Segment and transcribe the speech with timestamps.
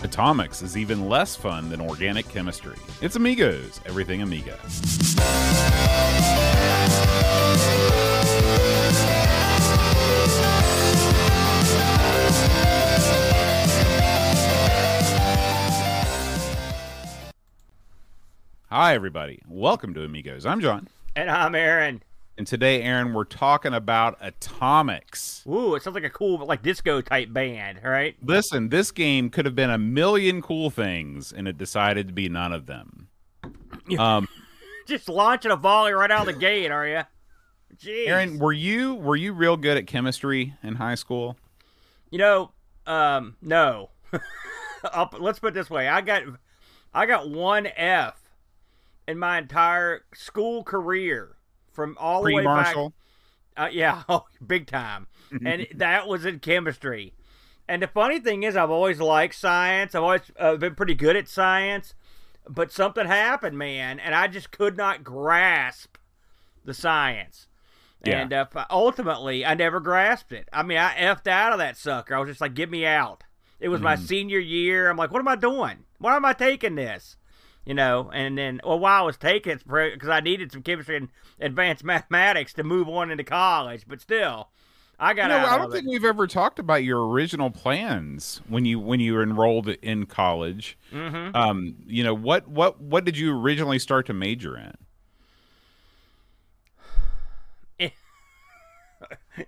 [0.00, 2.76] Atomix is even less fun than organic chemistry.
[3.02, 4.58] It's Amigos, everything Amiga.
[18.70, 19.42] Hi, everybody.
[19.46, 20.46] Welcome to Amigos.
[20.46, 20.88] I'm John.
[21.14, 22.02] And I'm Aaron.
[22.40, 25.46] And today, Aaron, we're talking about Atomix.
[25.46, 28.16] Ooh, it sounds like a cool, like disco type band, right?
[28.22, 32.30] Listen, this game could have been a million cool things, and it decided to be
[32.30, 33.08] none of them.
[33.98, 34.26] Um,
[34.86, 37.02] Just launching a volley right out of the gate, are you?
[37.76, 38.08] Jeez.
[38.08, 41.36] Aaron, were you were you real good at chemistry in high school?
[42.10, 42.52] You know,
[42.86, 43.90] um, no.
[45.18, 46.22] Let's put it this way: I got,
[46.94, 48.18] I got one F
[49.06, 51.36] in my entire school career
[51.72, 52.66] from all the way back.
[52.66, 52.94] Pre-Marshall.
[53.56, 55.06] Uh, yeah, oh, big time.
[55.44, 57.14] and that was in chemistry.
[57.68, 59.94] And the funny thing is, I've always liked science.
[59.94, 61.94] I've always uh, been pretty good at science.
[62.48, 65.96] But something happened, man, and I just could not grasp
[66.64, 67.46] the science.
[68.04, 68.22] Yeah.
[68.22, 70.48] And uh, ultimately, I never grasped it.
[70.52, 72.14] I mean, I effed out of that sucker.
[72.14, 73.24] I was just like, "Get me out."
[73.60, 74.88] It was my senior year.
[74.88, 75.84] I'm like, "What am I doing?
[75.98, 77.16] Why am I taking this?"
[77.70, 78.10] You know.
[78.12, 81.84] And then, well, while I was taking it, because I needed some chemistry and advanced
[81.84, 84.48] mathematics to move on into college, but still,
[84.98, 85.74] I got You know, I don't it.
[85.74, 90.06] think we've ever talked about your original plans when you when you were enrolled in
[90.06, 90.76] college.
[90.92, 91.36] Mm-hmm.
[91.36, 94.74] Um, you know what what what did you originally start to major in?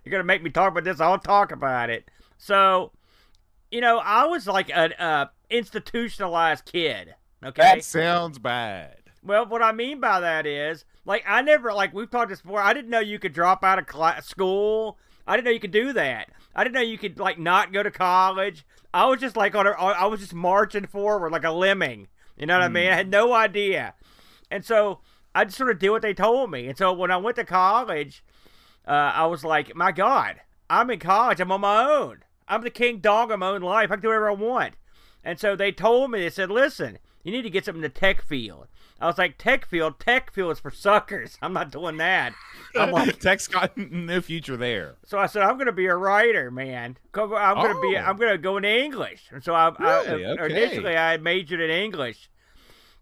[0.05, 1.01] You're gonna make me talk about this.
[1.01, 2.09] I'll talk about it.
[2.39, 2.93] So,
[3.73, 7.17] you know, I was like an uh, institutionalized kid.
[7.45, 7.63] Okay.
[7.63, 8.97] That sounds bad.
[9.25, 12.61] Well, what I mean by that is, like, I never, like, we've talked this before.
[12.61, 14.99] I didn't know you could drop out of class, school.
[15.27, 16.29] I didn't know you could do that.
[16.55, 18.65] I didn't know you could, like, not go to college.
[18.95, 22.09] I was just like on a, I was just marching forward like a lemming.
[22.37, 22.91] You know what I mean?
[22.91, 23.95] I had no idea.
[24.51, 25.01] And so
[25.35, 26.67] I just sort of did what they told me.
[26.67, 28.23] And so when I went to college,
[28.87, 31.41] uh, I was like, my God, I'm in college.
[31.41, 32.25] I'm on my own.
[32.49, 33.91] I'm the king dog of my own life.
[33.91, 34.75] I can do whatever I want.
[35.25, 37.89] And so they told me, they said, listen, you need to get something in the
[37.89, 38.67] tech field.
[39.01, 39.99] I was like, tech field?
[39.99, 41.37] Tech field is for suckers.
[41.43, 42.35] I'm not doing that.
[42.79, 44.95] I'm like, Tech's got no future there.
[45.05, 46.97] so I said, I'm going to be a writer, man.
[47.15, 48.01] I'm going to be, Oh.
[48.01, 49.25] I'm going to go into English.
[49.33, 50.25] And so I, Really?
[50.27, 50.45] I Okay.
[50.65, 52.29] initially I majored in English.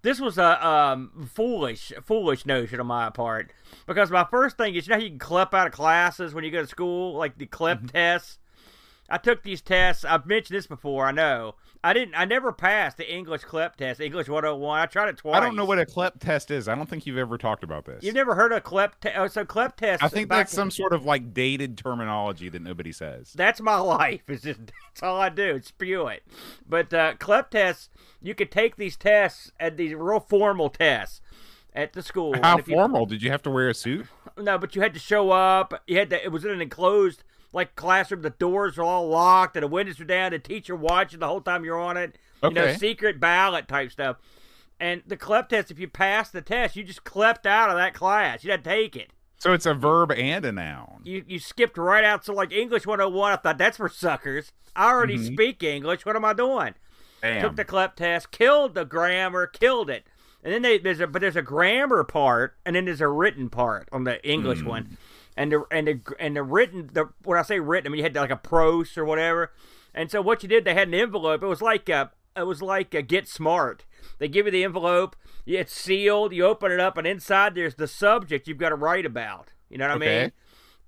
[0.03, 3.53] This was a um, foolish, foolish notion on my part
[3.87, 6.51] because my first thing is, you know, you can CLEP out of classes when you
[6.51, 7.87] go to school, like the CLEP Mm-hmm.
[7.89, 8.39] tests.
[9.11, 10.05] I took these tests.
[10.05, 11.05] I've mentioned this before.
[11.05, 11.57] I know.
[11.83, 12.15] I didn't.
[12.15, 14.81] I never passed the English CLEP test, English 101.
[14.81, 15.37] I tried it twice.
[15.37, 16.69] I don't know what a CLEP test is.
[16.69, 18.05] I don't think you've ever talked about this.
[18.05, 19.17] You've never heard of CLEP test?
[19.19, 20.03] Oh, so CLEP test.
[20.03, 23.33] I think that's some sort of like dated terminology that nobody says.
[23.33, 24.21] That's my life.
[24.29, 25.61] It's just that's all I do.
[25.63, 26.23] Spew it.
[26.69, 27.89] But uh, CLEP tests,
[28.21, 31.23] you could take these tests at these real formal tests
[31.75, 32.35] at the school.
[32.43, 33.07] How if you- formal?
[33.07, 34.07] Did you have to wear a suit?
[34.37, 35.73] no, but you had to show up.
[35.87, 36.23] You had to.
[36.23, 38.23] It was in an enclosed like classroom.
[38.23, 40.33] The doors are all locked and the windows are down.
[40.33, 42.17] The teacher watching the whole time you're on it.
[42.43, 42.55] Okay.
[42.61, 44.17] You know, secret ballot type stuff.
[44.79, 47.93] And the CLEP test, if you pass the test, you just clept out of that
[47.93, 48.43] class.
[48.45, 49.13] You didn't take it.
[49.39, 51.01] So it's a verb and a noun.
[51.05, 52.25] you you skipped right out.
[52.25, 54.53] So like English 101, I thought that's for suckers.
[54.77, 55.35] I already Mm-hmm.
[55.35, 56.07] speak English.
[56.07, 56.75] What am I doing?
[57.23, 57.43] Damn.
[57.43, 60.05] Took the CLEP test, killed the grammar, killed it.
[60.43, 63.51] And then they, there's a but there's a grammar part, and then there's a written
[63.51, 64.69] part on the English Hmm.
[64.69, 64.99] one,
[65.37, 68.03] and the and the and the written the when I say written, I mean you
[68.05, 69.53] had like a prose or whatever.
[69.95, 71.43] And so what you did, they had an envelope.
[71.43, 73.85] It was like a it was like a Get Smart.
[74.19, 76.33] They give you the envelope, it's sealed.
[76.33, 79.53] You open it up, and inside there's the subject you've got to write about.
[79.69, 80.21] You know what I Okay.
[80.23, 80.33] mean?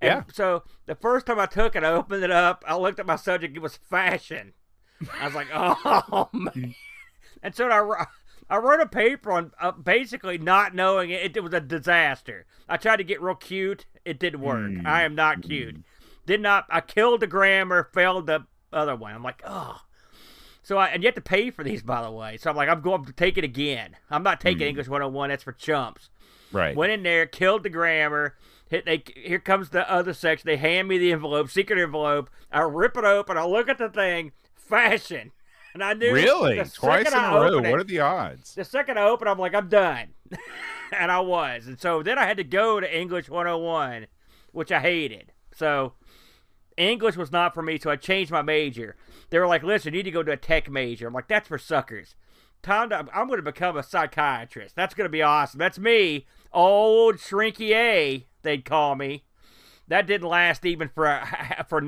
[0.01, 0.33] And Yeah.
[0.33, 2.63] So the first time I took it, I opened it up.
[2.67, 3.55] I looked at my subject.
[3.55, 4.53] It was fashion.
[5.19, 6.75] I was like, oh man.
[7.41, 8.05] And so I,
[8.49, 11.35] I wrote a paper on uh, basically not knowing it.
[11.35, 12.45] It was a disaster.
[12.69, 13.85] I tried to get real cute.
[14.05, 14.71] It didn't work.
[14.85, 15.05] I hmm.
[15.05, 15.77] am not cute.
[16.25, 16.65] Did not.
[16.69, 17.89] I killed the grammar.
[17.93, 19.13] Failed the other one.
[19.13, 19.81] I'm like, oh.
[20.61, 22.37] So I and you have to pay for these, by the way.
[22.37, 23.95] So I'm like, I'm going to take it again.
[24.09, 24.69] I'm not taking hmm.
[24.69, 25.29] English 101.
[25.29, 26.09] That's for chumps.
[26.51, 26.75] Right.
[26.75, 28.35] Went in there, killed the grammar.
[28.69, 30.47] Hit they here comes the other section.
[30.47, 32.29] They hand me the envelope, secret envelope.
[32.51, 33.37] I rip it open.
[33.37, 35.31] I look at the thing, fashion,
[35.73, 36.55] and I knew really?
[36.73, 37.59] Twice in a row.
[37.59, 38.55] it- What are the odds?
[38.55, 40.13] the second I open, I'm like, I'm done.
[40.93, 41.67] and I was.
[41.67, 44.07] And so then I had to go to English 101,
[44.51, 45.31] which I hated.
[45.53, 45.93] So
[46.77, 48.95] English was not for me, so I changed my major.
[49.29, 51.07] They were like, listen, you need to go to a tech major.
[51.07, 52.15] I'm like, that's for suckers.
[52.61, 54.75] Time to, I'm going to become a psychiatrist.
[54.75, 55.59] That's going to be awesome.
[55.59, 59.25] That's me, old Shrinky A, they'd call me.
[59.87, 61.21] That didn't last even for
[61.67, 61.81] for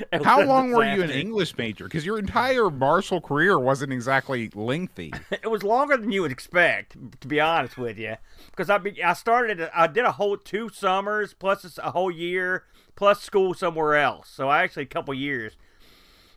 [0.24, 1.10] How long were you an.
[1.10, 1.84] English major?
[1.84, 5.12] Because your entire Marshall career wasn't exactly lengthy.
[5.30, 8.16] It was longer than you would expect, to be honest with you.
[8.50, 12.64] Because I be, I started, I did a whole two summers plus a whole year
[12.94, 14.28] plus school somewhere else.
[14.28, 15.56] So I actually a couple years.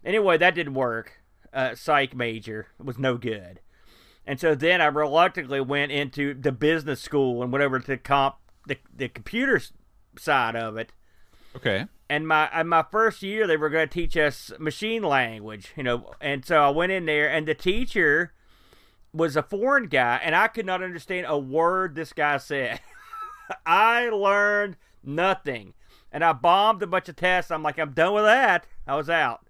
[0.04, 1.22] Anyway, that didn't work.
[1.54, 3.60] Uh, psych major was no good.
[4.28, 8.36] And so then I reluctantly went into the business school and whatever to comp
[8.66, 9.62] the the computer
[10.18, 10.92] side of it.
[11.56, 11.86] Okay.
[12.10, 16.12] And my my first year they were going to teach us machine language you know
[16.22, 18.34] and so i went in there and the teacher
[19.13, 22.80] was a foreign guy and i could not understand a word this guy said.
[23.66, 25.74] I learned nothing.
[26.12, 27.52] And i bombed a bunch of tests.
[27.52, 28.66] I'm like i'm done with that.
[28.88, 29.46] I was out.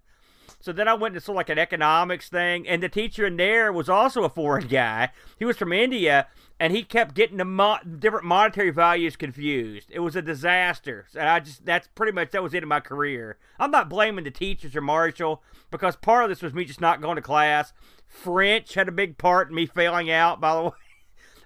[0.60, 3.36] So then I went to sort of like an economics thing, and the teacher in
[3.36, 5.10] there was also a foreign guy.
[5.38, 6.26] He was from India,
[6.58, 9.88] and he kept getting the mo- different monetary values confused.
[9.90, 11.06] It was a disaster.
[11.14, 13.38] And I just that's pretty much that was it in my career.
[13.58, 17.00] I'm not blaming the teachers or Marshall because part of this was me just not
[17.00, 17.72] going to class.
[18.06, 20.40] French had a big part in me failing out.
[20.40, 20.70] By the way,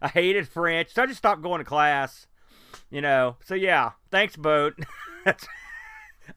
[0.01, 2.27] I hated French, so I just stopped going to class.
[2.91, 4.75] You know, so yeah, thanks, boat.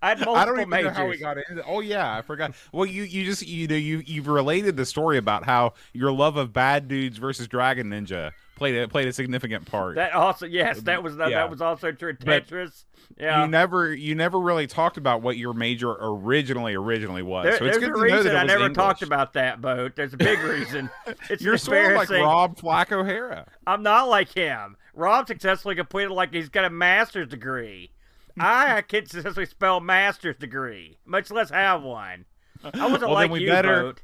[0.01, 0.85] I had multiple I don't even majors.
[0.85, 1.63] know how we got into.
[1.65, 2.53] Oh yeah, I forgot.
[2.71, 6.37] Well, you you just you know you you've related the story about how your love
[6.37, 9.95] of Bad Dudes versus Dragon Ninja played a, played a significant part.
[9.95, 11.37] That also, yes, that was that, Yeah.
[11.39, 12.15] that was also true.
[12.23, 12.85] But Tetris,
[13.17, 13.41] yeah.
[13.43, 17.43] You never you never really talked about what your major originally originally was.
[17.45, 18.75] There- so it's there's good a to know reason that I never English.
[18.75, 19.95] talked about that boat.
[19.95, 20.89] There's a big reason.
[21.29, 22.09] It's You're sort of like.
[22.09, 23.47] Rob Flack O'Hara.
[23.67, 24.77] I'm not like him.
[24.95, 27.91] Rob successfully completed like he's got a master's degree.
[28.39, 32.25] I can't successfully spell master's degree, much less have one.
[32.63, 34.01] I wasn't Well, like we you, better- boat.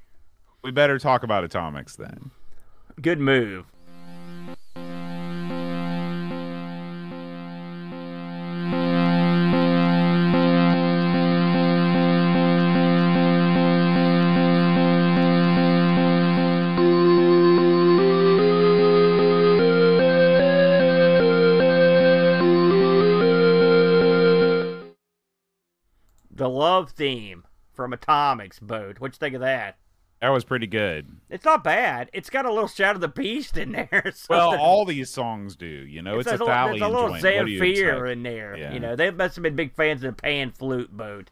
[0.64, 2.32] We better talk about Atomix then.
[3.02, 3.66] Good move.
[26.80, 27.44] Love theme
[27.74, 29.02] from Atomix boat.
[29.02, 29.76] What you think of that?
[30.22, 31.10] That was pretty good.
[31.30, 32.10] It's not bad.
[32.14, 34.12] It's got a little Shadow of the Beast in there.
[34.16, 35.66] so Well, the- all these songs do.
[35.66, 37.22] You know, it's, a a little, Italian a little joint.
[37.22, 38.56] What do you Zamfir in there.
[38.56, 38.72] Yeah.
[38.72, 41.32] You know, they must have been big fans of the pan flute boat.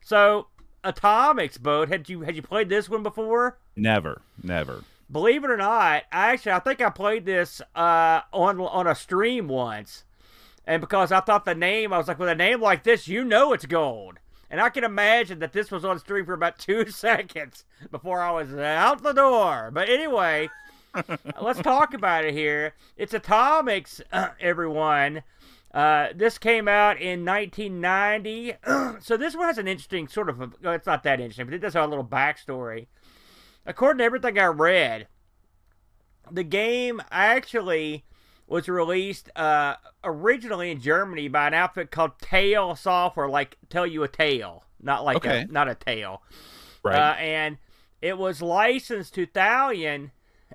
[0.00, 0.46] So,
[0.82, 1.90] Atomix boat.
[1.90, 3.58] Had you had you played this one before?
[3.76, 4.84] Never, never.
[5.12, 8.94] Believe it or not, I actually I think I played this uh, on on a
[8.94, 10.04] stream once,
[10.66, 13.22] and because I thought the name, I was like, with a name like this, you
[13.22, 14.18] know it's gold.
[14.50, 18.30] And I can imagine that this was on stream for about two seconds before I
[18.30, 19.70] was out the door.
[19.72, 20.48] But anyway,
[21.40, 22.74] let's talk about it here.
[22.96, 24.00] It's Atomix,
[24.40, 25.22] everyone.
[25.72, 28.54] Uh, this came out in 1990.
[29.00, 30.40] so this one has an interesting sort of.
[30.40, 32.86] A, well, it's not that interesting, but it does have a little backstory.
[33.66, 35.08] According to everything I read,
[36.30, 38.04] the game actually
[38.48, 44.02] was released uh, originally in Germany by an outfit called Tail Software, like tell you
[44.02, 45.42] a tale, not like Okay.
[45.42, 46.22] a, not a tale.
[46.82, 46.96] Right.
[46.96, 47.58] Uh, and
[48.00, 50.10] it was licensed to Thalion,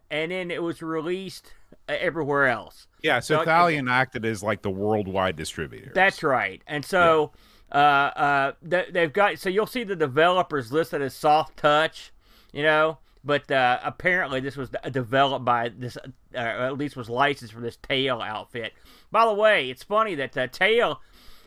[0.10, 1.54] and then it was released
[1.88, 2.88] uh, everywhere else.
[3.04, 3.20] yeah.
[3.20, 5.92] So so- Thalion acted as like the worldwide distributor.
[5.94, 6.62] That's right.
[6.66, 7.32] And so
[7.72, 12.12] uh, uh, th- they've got so you'll see the developers listed as Soft Touch,
[12.52, 17.54] you know, but uh, apparently this was developed by this, uh, at least was licensed
[17.54, 18.74] for this Tail outfit.
[19.12, 21.02] By the way, it's funny that uh, Tail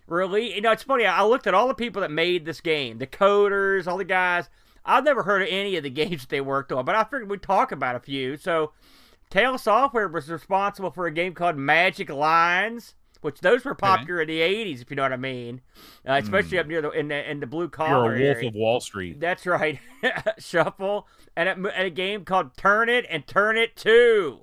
[0.06, 1.04] really, you know, it's funny.
[1.04, 4.48] I looked at all the people that made this game, the coders, all the guys.
[4.84, 7.30] I've never heard of any of the games that they worked on, but I figured
[7.30, 8.36] we'd talk about a few.
[8.36, 8.72] So,
[9.28, 12.94] Tail Software was responsible for a game called Magic Lines,
[13.26, 15.60] which those were popular in the '80s, if you know what I mean,
[16.08, 18.48] uh, especially up near the in the in the blue You're a wolf area.
[18.48, 19.18] of Wall Street.
[19.20, 19.80] That's right,
[20.38, 24.38] Shuffle, and a, and a game called Turn It and Turn It Two.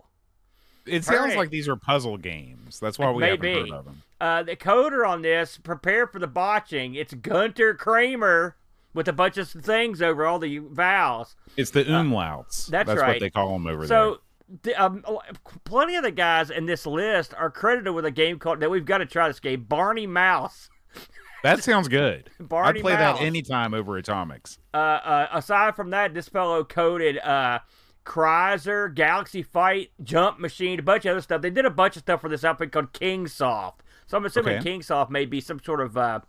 [0.85, 1.37] It sounds Alright.
[1.37, 2.79] like these are puzzle games.
[2.79, 3.47] That's why we Maybe.
[3.51, 4.03] haven't heard of them.
[4.19, 6.95] Uh, the coder on this, prepare for the botching.
[6.95, 8.57] It's Gunter Kramer
[8.93, 11.35] with a bunch of things over all the vowels.
[11.55, 12.67] It's the umlauts.
[12.67, 13.19] Uh, that's what right.
[13.19, 13.87] they call them over there.
[13.87, 14.21] So,
[14.77, 15.03] um,
[15.65, 18.85] plenty of the guys in this list are credited with a game called that we've
[18.85, 20.69] got to try this game, Barney Mouse.
[21.43, 22.29] That sounds good.
[22.39, 23.19] Barney I'd play Mouse.
[23.19, 24.57] that anytime over Atomix.
[24.73, 27.59] Uh, uh, aside from that, this fellow coded uh,
[28.05, 31.41] Chrysler, Galaxy Fight, Jump Machine, a bunch of other stuff.
[31.41, 33.75] They did a bunch of stuff for this outfit called Kingsoft.
[34.07, 34.77] So I'm assuming Okay.
[34.77, 36.19] Kingsoft may be some sort of uh,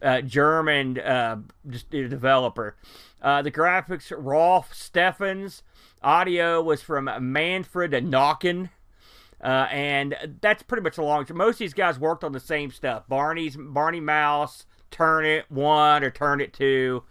[0.00, 1.36] uh, German uh,
[1.68, 2.76] uh, developer.
[3.20, 5.62] Uh, the graphics, Rolf Steffens.
[6.02, 8.70] Audio was from Manfred Nocken.
[9.42, 11.26] Uh, and that's pretty much the long.
[11.34, 16.04] Most of these guys worked on the same stuff: Barney's Barney Mouse, turn it one
[16.04, 17.02] or turn it two.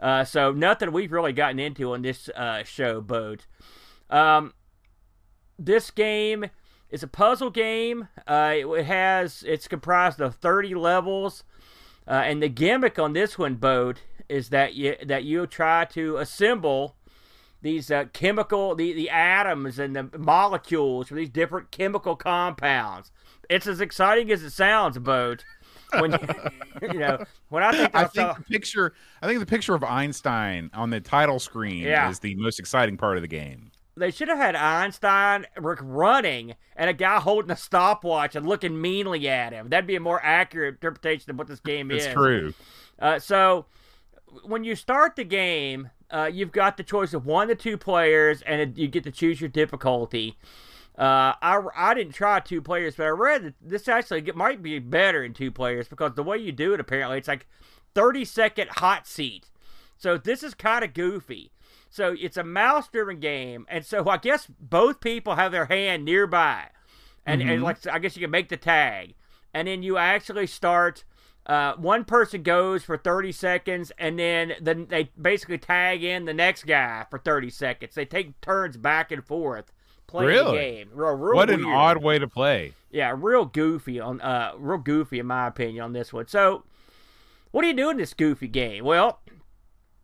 [0.00, 3.46] Uh, so nothing we've really gotten into on this uh, show, boat.
[4.10, 4.52] Um,
[5.58, 6.46] this game
[6.90, 8.08] is a puzzle game.
[8.26, 11.44] Uh, it, it has it's comprised of 30 levels,
[12.08, 16.16] uh, and the gimmick on this one, boat, is that you that you try to
[16.16, 16.95] assemble
[17.66, 23.10] these uh, chemical the, the atoms and the molecules for these different chemical compounds.
[23.50, 25.44] It's as exciting as it sounds, boat.
[25.98, 26.18] When you,
[26.92, 30.70] you know when I think I think the picture I think the picture of Einstein
[30.74, 32.08] on the title screen Yeah.
[32.10, 33.70] is the most exciting part of the game.
[33.96, 39.28] they should have had Einstein running and a guy holding a stopwatch and looking meanly
[39.28, 39.68] at him.
[39.68, 42.12] That'd be a more accurate interpretation of what this game It's is.
[42.12, 42.52] true.
[42.98, 43.66] Uh, so
[44.44, 48.42] when you start the game, uh, you've got the choice of one to two players,
[48.42, 50.36] and it, you get to choose your difficulty.
[50.98, 54.62] Uh, I, I didn't try two players, but I read that this actually get, might
[54.62, 57.46] be better in two players because the way you do it, apparently, it's like
[57.94, 59.50] 30 second hot seat.
[59.98, 61.50] So this is kind of goofy.
[61.90, 66.04] So it's a mouse driven game, and so I guess both people have their hand
[66.04, 66.68] nearby,
[67.24, 67.62] and, and Mhm.
[67.62, 69.14] like I guess you can make the tag,
[69.54, 71.04] and then you actually start.
[71.46, 76.34] Uh, one person goes for 30 seconds, and then then they basically tag in the
[76.34, 77.94] next guy for 30 seconds.
[77.94, 79.70] They take turns back and forth
[80.08, 80.50] playing Really?
[80.58, 80.88] the game.
[80.92, 82.72] Real, real What an odd way to play.
[82.90, 86.26] Yeah, real goofy on uh real goofy in my opinion on this one.
[86.26, 86.64] So
[87.52, 88.84] what do you do in this goofy game?
[88.84, 89.20] Well,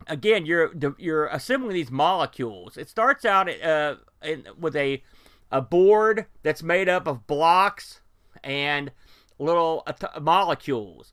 [0.06, 2.76] again, you're you're assembling these molecules.
[2.76, 5.02] It starts out uh in, with a
[5.50, 8.00] a board that's made up of blocks
[8.44, 8.92] and
[9.40, 11.12] little at- molecules.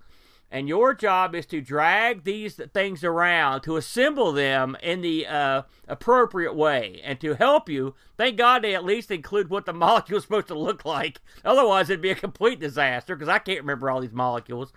[0.52, 5.62] And your job is to drag these things around to assemble them in the uh,
[5.88, 7.02] appropriate way.
[7.04, 10.48] And to help you, thank God they at least include what the molecule is supposed
[10.48, 11.20] to look like.
[11.46, 14.74] Otherwise, it'd be a complete disaster because I can't remember all these molecules.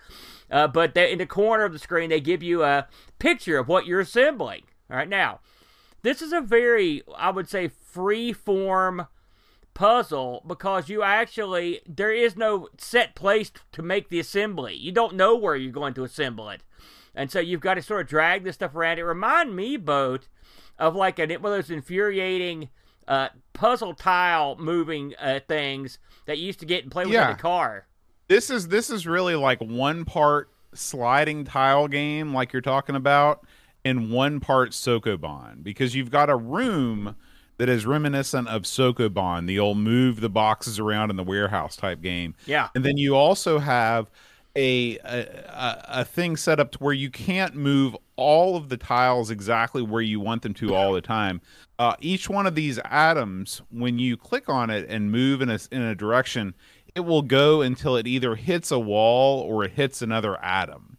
[0.51, 2.87] Uh, but they, in the corner of the screen, they give you a
[3.17, 4.63] picture of what you're assembling.
[4.91, 5.39] All right, now,
[6.03, 9.07] this is a very, I would say, free form
[9.73, 14.75] puzzle because you actually there is no set place to make the assembly.
[14.75, 16.63] You don't know where you're going to assemble it,
[17.15, 18.99] and so you've got to sort of drag this stuff around.
[18.99, 20.27] It remind me, boat,
[20.77, 22.69] of like an, one of those infuriating
[23.07, 27.29] uh, puzzle tile moving uh, things that you used to get and play with in
[27.29, 27.87] the car.
[28.27, 33.45] This is this is really like one part sliding tile game like you're talking about
[33.85, 37.15] and one part Sokoban because you've got a room
[37.63, 42.01] that is reminiscent of Sokoban, the old move the boxes around in the warehouse type
[42.01, 42.35] game.
[42.45, 42.67] Yeah.
[42.75, 44.11] And then you also have
[44.53, 49.31] a, a a- thing set up to where you can't move all of the tiles
[49.31, 51.39] exactly where you want them to all the time.
[51.79, 55.57] Uh, each one of these atoms, when you click on it and move in a
[55.71, 56.55] in a direction,
[56.95, 60.97] it will go until it either hits a wall or it hits another atom.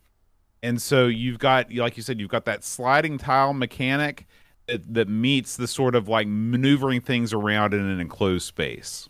[0.62, 4.26] And so you've got, like you said, you've got that sliding tile mechanic
[4.66, 9.09] that, that meets the sort of like maneuvering things around in an enclosed space.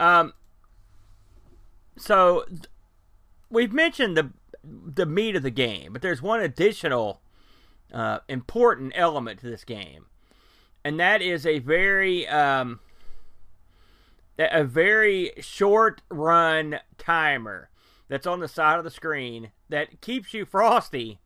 [0.00, 0.32] Um.
[1.96, 2.44] So
[3.50, 4.30] we've mentioned the
[4.64, 7.20] the meat of the game, but there's one additional
[7.92, 10.06] uh, important element to this game,
[10.84, 12.80] and that is a very um,
[14.38, 17.70] a very short run timer
[18.08, 21.18] that's on the side of the screen that keeps you frosty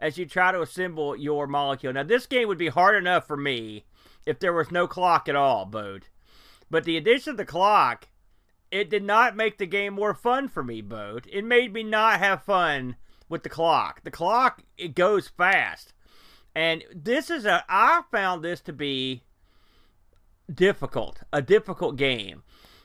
[0.00, 1.92] as you try to assemble your molecule.
[1.92, 3.84] Now, this game would be hard enough for me
[4.26, 6.06] if there was no clock at all, Bode.
[6.70, 8.08] But the addition of the clock,
[8.70, 11.28] it did not make the game more fun for me, Bode.
[11.32, 12.96] It made me not have fun
[13.28, 14.02] with the clock.
[14.04, 15.92] The clock, it goes fast.
[16.54, 19.22] And this is a, I found this to be
[20.52, 22.42] difficult, a difficult game.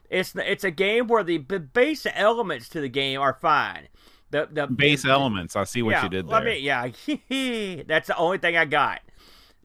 [0.10, 3.88] It's it's a game where the basic elements to the game are fine.
[4.34, 5.56] The the Base the- elements.
[5.56, 6.54] I see what yeah, you did let there.
[6.54, 9.02] me- yeah, that's the only thing I got.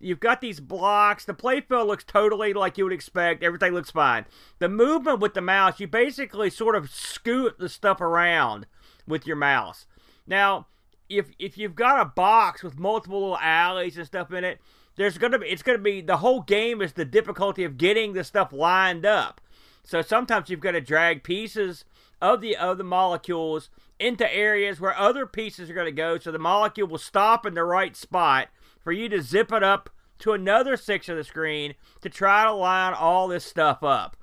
[0.01, 1.25] You've got these blocks.
[1.25, 3.43] The playfield looks totally like you would expect.
[3.43, 4.27] Everything looks fine.
[4.61, 8.67] The movement with the mouse, you basically sort of scoot the stuff around
[9.09, 9.87] with your mouse.
[10.27, 10.67] Now,
[11.09, 14.61] if if you've got a box with multiple little alleys and stuff in it,
[14.97, 18.23] there's gonna be it's gonna be the whole game is the difficulty of getting the
[18.23, 19.41] stuff lined up.
[19.83, 21.87] So sometimes you've got to drag pieces
[22.21, 26.31] of the of the molecules into areas where other pieces are going to go, so
[26.31, 28.49] the molecule will stop in the right spot
[28.81, 29.90] for you to zip it up
[30.21, 34.17] to another section of the screen to try to line all this stuff up.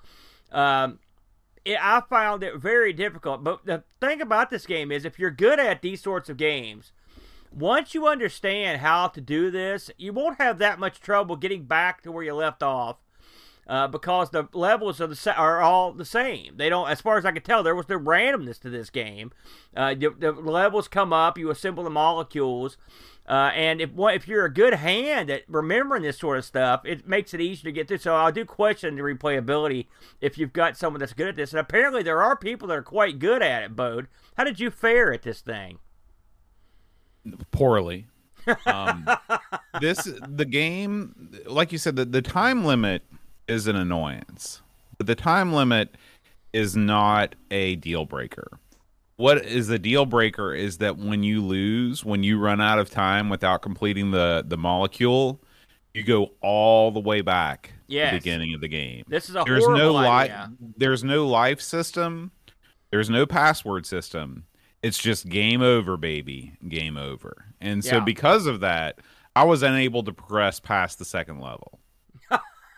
[0.51, 0.99] Um,
[1.63, 3.43] it, I found it very difficult.
[3.43, 6.91] But the thing about this game is, if you're good at these sorts of games,
[7.51, 12.01] once you understand how to do this, you won't have that much trouble getting back
[12.01, 12.97] to where you left off.
[13.67, 16.57] Uh, because the levels are the are all the same.
[16.57, 19.31] They don't, as far as I can tell, there was no randomness to this game.
[19.75, 22.77] Uh, the, the levels come up, you assemble the molecules,
[23.27, 27.07] uh, and if if you're a good hand at remembering this sort of stuff, it
[27.07, 27.97] makes it easier to get through.
[27.97, 29.87] So I do question the replayability
[30.21, 31.51] if you've got someone that's good at this.
[31.51, 33.75] And apparently there are people that are quite good at it.
[33.75, 34.07] Bode,
[34.37, 35.79] how did you fare at this thing?
[37.49, 38.05] Poorly.
[38.67, 39.09] Um,
[39.81, 43.01] this the game, like you said, the, the time limit
[43.47, 44.61] is an annoyance,
[44.97, 45.95] but the time limit
[46.53, 48.59] is not a deal breaker
[49.17, 52.89] what is the deal breaker is that when you lose, when you run out of
[52.89, 55.41] time without completing the the molecule,
[55.93, 58.09] you go all the way back yes.
[58.09, 59.03] to the beginning of the game.
[59.07, 60.31] This is a there's no life
[60.77, 62.31] there's no life system,
[62.91, 64.45] there's no password system.
[64.83, 67.45] It's just game over, baby, game over.
[67.59, 68.03] And so yeah.
[68.03, 68.99] because of that,
[69.35, 71.79] I was unable to progress past the second level.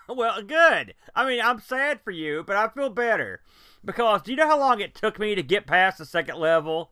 [0.16, 0.94] well, good.
[1.16, 3.42] I mean, I'm sad for you, but I feel better
[3.84, 6.92] because do you know how long it took me to get past the second level?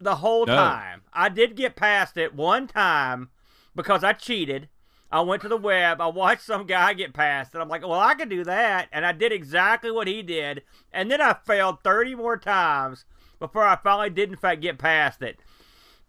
[0.00, 0.56] The whole no.
[0.56, 1.02] time.
[1.12, 3.30] I did get past it one time
[3.74, 4.68] because I cheated.
[5.10, 6.00] I went to the web.
[6.00, 7.58] I watched some guy get past it.
[7.58, 8.88] I'm like, well, I can do that.
[8.90, 10.62] And I did exactly what he did.
[10.92, 13.04] And then I failed 30 more times
[13.38, 15.38] before I finally did, in fact, get past it.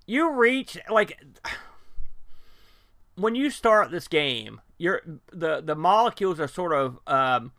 [0.07, 1.21] You reach, like,
[3.15, 5.01] when you start this game, you're,
[5.31, 7.51] the, the molecules are sort of um,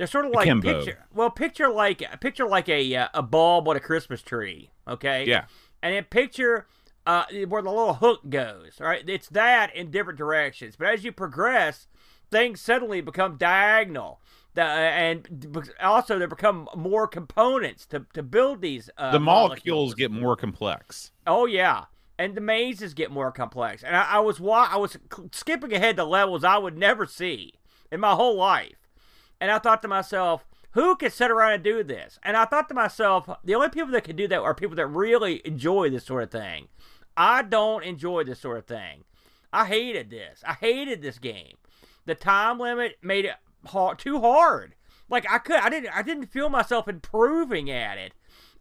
[0.00, 0.78] they're sort of like Akimbo.
[0.78, 1.06] picture.
[1.14, 4.70] Well, picture like picture like a uh, a bulb on a Christmas tree.
[4.88, 5.26] Okay.
[5.26, 5.44] Yeah.
[5.82, 6.66] And then picture
[7.06, 8.80] uh, where the little hook goes.
[8.80, 9.06] Right.
[9.06, 10.76] It's that in different directions.
[10.76, 11.86] But as you progress,
[12.30, 14.22] things suddenly become diagonal.
[14.54, 18.88] The, uh, and also there become more components to, to build these.
[18.96, 21.12] Uh, the molecules, molecules get more complex.
[21.26, 21.84] Oh yeah,
[22.20, 23.82] and the mazes get more complex.
[23.82, 24.98] And I, I was I was
[25.32, 27.54] skipping ahead to levels I would never see
[27.90, 28.76] in my whole life.
[29.40, 32.18] And I thought to myself, who could sit around and do this?
[32.22, 34.86] And I thought to myself, the only people that can do that are people that
[34.86, 36.68] really enjoy this sort of thing.
[37.16, 39.04] I don't enjoy this sort of thing.
[39.50, 40.44] I hated this.
[40.46, 41.56] I hated this game.
[42.04, 43.36] The time limit made it
[43.96, 44.74] too hard.
[45.08, 48.12] Like I could, I didn't, I didn't feel myself improving at it,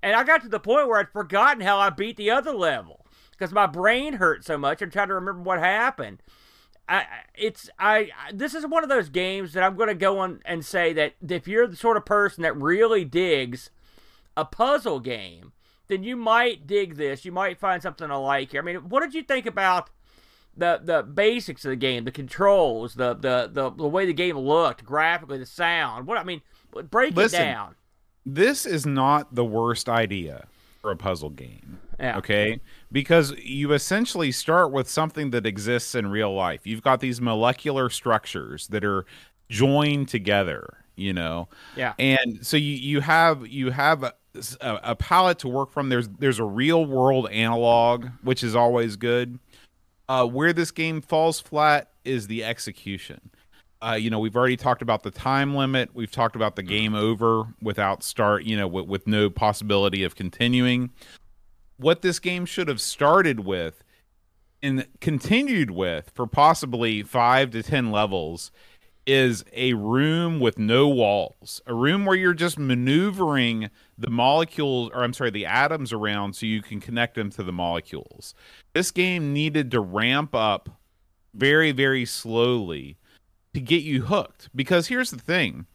[0.01, 2.98] and I got to the point where I'd forgotten how I beat the other level
[3.39, 4.81] because my brain hurt so much.
[4.81, 6.21] I'm trying to remember what happened.
[6.87, 10.41] I, it's I this is one of those games that I'm going to go on
[10.43, 13.69] and say that if you're the sort of person that really digs
[14.35, 15.53] a puzzle game,
[15.87, 17.25] then you might dig this.
[17.25, 18.61] You might find something to like here.
[18.61, 19.91] I mean, what did you think about
[20.57, 24.37] the the basics of the game, the controls, the the the, the way the game
[24.37, 26.07] looked, graphically, the sound?
[26.07, 26.41] What I mean,
[26.89, 27.75] break Listen, it down.
[28.25, 30.47] This is not the worst idea
[30.81, 31.79] for a puzzle game.
[31.99, 32.17] Yeah.
[32.17, 32.59] Okay.
[32.91, 36.65] Because you essentially start with something that exists in real life.
[36.65, 39.05] You've got these molecular structures that are
[39.49, 41.49] joined together, you know.
[41.75, 41.93] Yeah.
[41.99, 44.13] And so you you have you have a,
[44.61, 45.89] a, a palette to work from.
[45.89, 49.39] There's there's a real world analog, which is always good.
[50.07, 53.29] Uh, where this game falls flat is the execution.
[53.81, 55.89] Uh, you know, we've already talked about the time limit.
[55.93, 60.15] We've talked about the game over without start, you know, with, with no possibility of
[60.15, 60.89] continuing
[61.79, 63.83] what this game should have started with
[64.61, 68.51] and continued with for possibly five to ten levels
[69.07, 75.03] is a room with no walls, a room where you're just maneuvering the molecules, or
[75.03, 78.35] I'm sorry, the atoms around so you can connect them to the molecules.
[78.73, 80.69] This game needed to ramp up
[81.33, 82.97] very, very slowly
[83.53, 84.49] to get you hooked.
[84.55, 85.65] Because here's the thing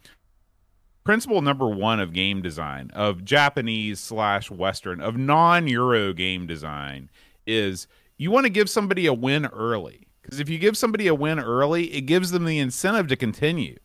[1.04, 7.10] principle number one of game design of japanese slash western of non-euro game design
[7.46, 7.86] is
[8.16, 10.06] you want to give somebody a win early.
[10.22, 13.78] Because if you give somebody a win early it gives them the incentive to continue.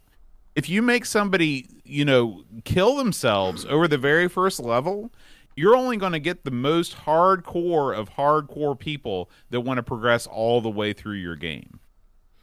[0.55, 5.12] If you make somebody you know kill themselves over the very first level
[5.55, 10.25] you're only going to get the most hardcore of hardcore people that want to progress
[10.25, 11.82] all the way through your game.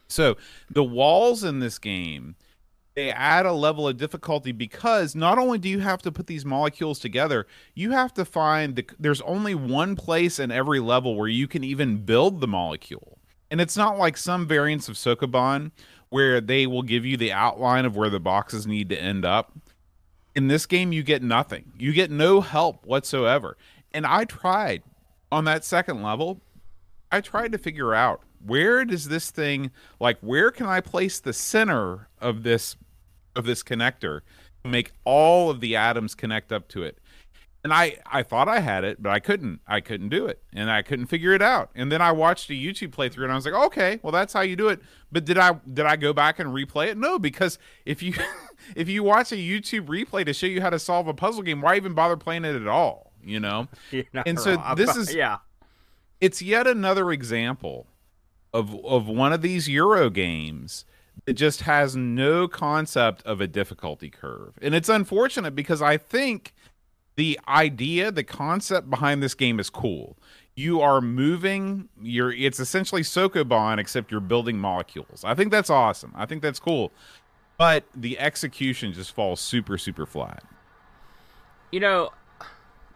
[0.08, 0.36] So
[0.70, 2.36] the walls in this game
[2.96, 6.46] they add a level of difficulty because not only do you have to put these
[6.46, 11.28] molecules together, you have to find the, there's only one place in every level where
[11.28, 13.18] you can even build the molecule.
[13.50, 15.72] And it's not like some variants of Sokoban
[16.08, 19.52] where they will give you the outline of where the boxes need to end up.
[20.34, 21.72] In this game, you get nothing.
[21.78, 23.58] You get no help whatsoever.
[23.92, 24.82] And I tried
[25.30, 26.40] on that second level,
[27.12, 31.32] I tried to figure out where does this thing like where can I place the
[31.32, 32.76] center of this
[33.36, 34.20] of this connector
[34.64, 36.98] to make all of the atoms connect up to it.
[37.64, 39.60] and I I thought I had it, but I couldn't.
[39.66, 41.70] I couldn't do it, and I couldn't figure it out.
[41.74, 44.42] And then I watched a YouTube playthrough, and I was like, okay, well that's how
[44.42, 44.80] you do it.
[45.10, 46.96] But did I did I go back and replay it?
[46.96, 48.14] No, because if you
[48.76, 51.60] if you watch a YouTube replay to show you how to solve a puzzle game,
[51.60, 53.12] why even bother playing it at all?
[53.24, 53.66] You know.
[54.26, 54.76] and so wrong.
[54.76, 55.38] this is yeah.
[56.20, 57.88] It's yet another example
[58.54, 60.84] of of one of these Euro games
[61.24, 66.54] that just has no concept of a difficulty curve, and it's unfortunate because I think
[67.16, 70.16] the idea, the concept behind this game is cool.
[70.54, 71.88] You are moving.
[72.00, 72.32] You're.
[72.32, 75.22] It's essentially Sokoban, except you're building molecules.
[75.24, 76.12] I think that's awesome.
[76.14, 76.92] I think that's cool,
[77.58, 80.44] but the execution just falls super, super flat.
[81.72, 82.10] You know,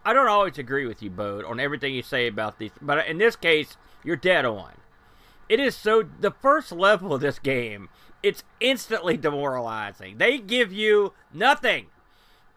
[0.05, 3.17] I don't always agree with you, Bode, on everything you say about these, but in
[3.17, 4.71] this case, you're dead on.
[5.49, 6.03] It is so.
[6.03, 7.89] The first level of this game,
[8.23, 10.17] it's instantly demoralizing.
[10.17, 11.87] They give you nothing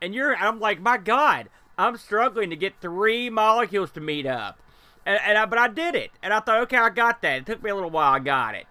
[0.05, 1.49] and you're I'm like, my God,
[1.79, 4.61] I'm struggling to get three molecules to meet up,
[5.07, 7.39] and, and I, but I did it, and I thought, okay, I got that.
[7.39, 8.67] It took me a little while, I got it,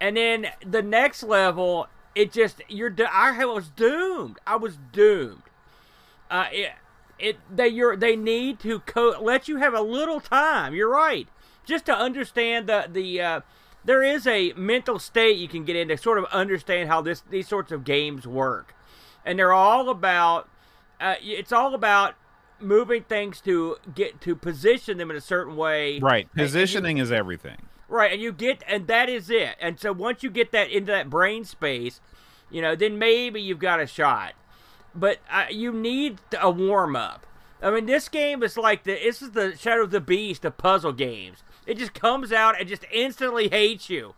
[0.00, 4.38] and then the next level, it just you're I was doomed.
[4.46, 5.42] I was doomed.
[6.28, 6.72] Uh, it,
[7.20, 10.74] it they you're they need to co- let you have a little time.
[10.74, 11.28] You're right,
[11.64, 13.20] just to understand the the.
[13.20, 13.40] Uh,
[13.84, 17.22] there is a mental state you can get in to sort of understand how this
[17.30, 18.74] these sorts of games work,
[19.24, 20.48] and they're all about
[21.00, 22.14] uh, it's all about
[22.60, 25.98] moving things to get to position them in a certain way.
[25.98, 26.32] Right.
[26.34, 27.68] Positioning you, is everything.
[27.88, 29.56] Right, and you get and that is it.
[29.60, 32.00] And so once you get that into that brain space,
[32.50, 34.34] you know, then maybe you've got a shot.
[34.94, 37.26] But uh, you need a warm up.
[37.60, 40.56] I mean, this game is like the this is the Shadow of the Beast of
[40.56, 41.42] puzzle games.
[41.66, 44.14] It just comes out and just instantly hates you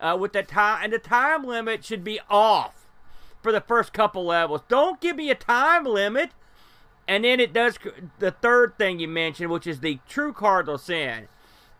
[0.00, 2.86] uh, with the time, and the time limit should be off
[3.42, 4.62] for the first couple levels.
[4.68, 6.30] Don't give me a time limit.
[7.08, 7.76] And then it does
[8.20, 11.26] the third thing you mentioned, which is the true cardinal sin.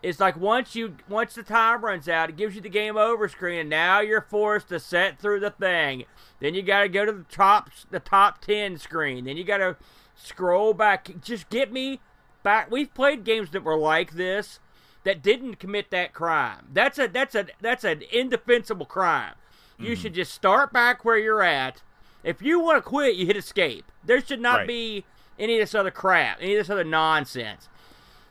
[0.03, 3.29] It's like once you once the time runs out, it gives you the game over
[3.29, 6.05] screen, and now you're forced to set through the thing.
[6.39, 9.25] Then you got to go to the top the top ten screen.
[9.25, 9.77] Then you got to
[10.15, 11.21] scroll back.
[11.21, 12.01] Just get me
[12.43, 12.69] back.
[12.69, 14.59] We've played games that were like this
[15.03, 16.67] that didn't commit that crime.
[16.73, 19.33] That's a that's a that's an indefensible crime.
[19.77, 20.01] You mm-hmm.
[20.01, 21.81] should just start back where you're at.
[22.23, 23.91] If you want to quit, you hit escape.
[24.03, 24.67] There should not right.
[24.67, 25.05] be
[25.39, 27.67] any of this other crap, any of this other nonsense.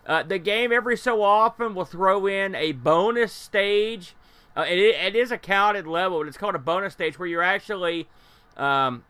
[0.07, 4.15] Uh, the game every so often will throw in a bonus stage.
[4.57, 7.43] Uh, it, it is a counted level, but it's called a bonus stage where you're
[7.43, 8.09] actually
[8.57, 9.05] um,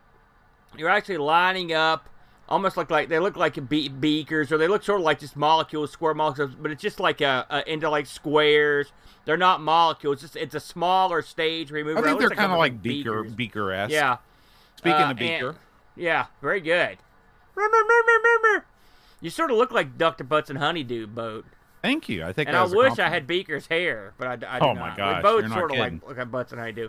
[0.76, 2.09] you're actually lining up
[2.50, 5.36] almost like like they look like be- beakers or they look sort of like just
[5.36, 8.92] molecules, square molecules, but it's just like a, a into like squares.
[9.24, 10.22] They're not molecules.
[10.24, 11.96] It's just it's a smaller stage move.
[11.96, 13.92] I think they're kind of like beaker beaker esque.
[13.92, 14.18] Yeah.
[14.76, 15.48] Speaking uh, of beaker.
[15.50, 15.58] And,
[15.96, 16.98] yeah, very good.
[19.20, 20.24] You sort of look like Dr.
[20.24, 21.44] Bunsen Honeydew boat.
[21.82, 22.24] Thank you.
[22.24, 22.48] I think.
[22.48, 24.76] And I wish I had Beaker's hair, but I, I do oh not.
[24.76, 26.88] my gosh, we both sort of like look at Bunsen Honeydew.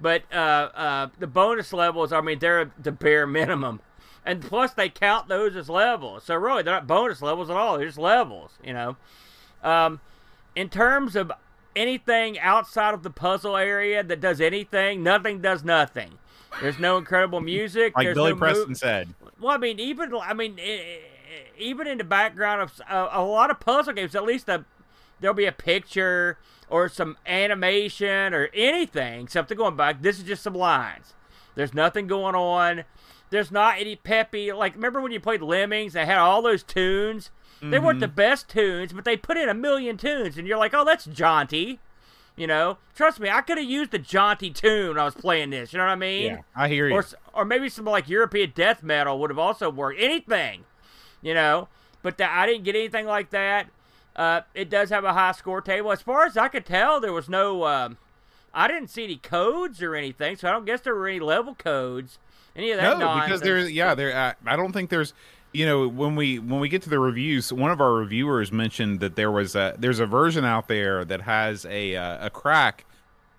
[0.00, 0.36] But uh,
[0.74, 3.80] uh, the bonus levels, I mean, they're the bare minimum
[4.24, 6.24] and plus they count those as levels.
[6.24, 7.78] So really, they're not bonus levels at all.
[7.78, 8.96] They're just levels, you know.
[9.62, 10.00] Um,
[10.54, 11.32] in terms of
[11.74, 16.18] anything outside of the puzzle area that does anything, nothing does nothing.
[16.60, 17.96] There's no incredible music.
[17.96, 18.76] like There's Billy no Preston move.
[18.78, 19.14] said.
[19.40, 20.58] Well, I mean, even I mean,
[21.58, 24.64] even in the background of uh, a lot of puzzle games, at least a,
[25.20, 30.02] there'll be a picture or some animation or anything, something going back.
[30.02, 31.14] This is just some lines.
[31.54, 32.84] There's nothing going on.
[33.32, 34.52] There's not any peppy.
[34.52, 35.94] Like, remember when you played Lemmings?
[35.94, 37.30] They had all those tunes.
[37.56, 37.70] Mm-hmm.
[37.70, 38.14] They weren't the Mm-hmm.
[38.14, 41.80] best tunes, but they put in a million tunes, and you're like, oh, that's jaunty.
[42.36, 45.50] You know, trust me, I could have used a jaunty tune when I was playing
[45.50, 45.72] this.
[45.72, 46.24] You know what I mean?
[46.26, 46.94] Yeah, I hear you.
[46.94, 50.00] Or, or maybe some like European death metal would have also worked.
[50.00, 50.64] Anything,
[51.20, 51.68] you know.
[52.02, 53.68] But the, I didn't get anything like that.
[54.16, 55.92] Uh, it does have a high score table.
[55.92, 57.64] As far as I could tell, there was no.
[57.64, 57.98] Um,
[58.54, 61.54] I didn't see any codes or anything, so I don't guess there were any level
[61.54, 62.18] codes.
[62.56, 62.98] Any of that?
[62.98, 63.26] no, nonsense.
[63.26, 64.16] because there's yeah, there.
[64.16, 65.14] Uh, I don't think there's.
[65.54, 69.00] You know, when we when we get to the reviews, one of our reviewers mentioned
[69.00, 72.86] that there was a there's a version out there that has a uh, a crack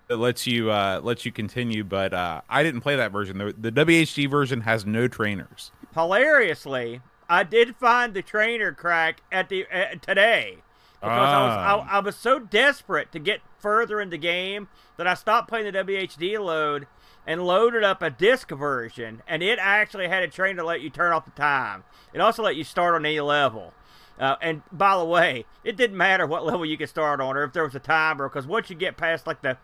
[0.06, 3.38] that lets you uh, lets you continue, but uh, I didn't play that version.
[3.38, 5.72] The, the WHD version has no trainers.
[5.92, 10.58] hilariously, I did find the trainer crack at the uh, today
[11.00, 11.88] because I was Ah.
[11.90, 15.70] I, I was so desperate to get further in the game that I stopped playing
[15.70, 16.86] the WHDLoad
[17.26, 20.90] and loaded up a disc version, and it actually had a train to let you
[20.90, 21.84] turn off the time.
[22.12, 23.72] It also let you start on any level.
[24.18, 27.44] Uh, and by the way, it didn't matter what level you could start on or
[27.44, 29.58] if there was a timer, because once you get past like the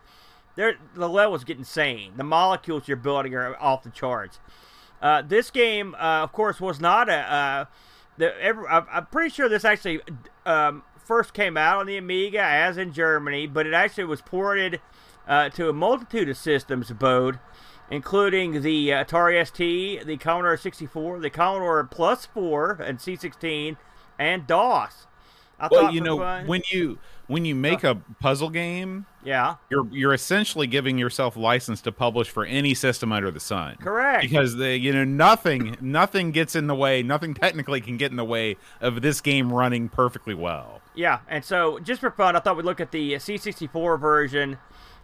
[0.57, 2.13] there the levels get insane.
[2.17, 4.41] The molecules you're building are off the charts.
[5.01, 7.65] Uh, this game, uh, of course, was not a uh,
[8.19, 10.01] the every, I'm, I'm pretty sure this actually
[10.45, 14.81] um, first came out on the Amiga as in Germany, but it actually was ported
[15.31, 17.39] uh, to a multitude of systems abode,
[17.89, 23.77] including the Atari ST, the Commodore 64, the Commodore Plus 4 and C16,
[24.19, 25.07] and DOS.
[25.61, 29.87] I well, you know, fun, when you when you make a puzzle game, yeah, you're
[29.93, 33.77] you're essentially giving yourself license to publish for any system under the sun.
[33.77, 34.23] Correct.
[34.23, 38.17] Because the you know nothing nothing gets in the way, nothing technically can get in
[38.17, 40.81] the way of this game running perfectly well.
[40.95, 44.57] Yeah, and so just for fun, I thought we'd look at the C64 version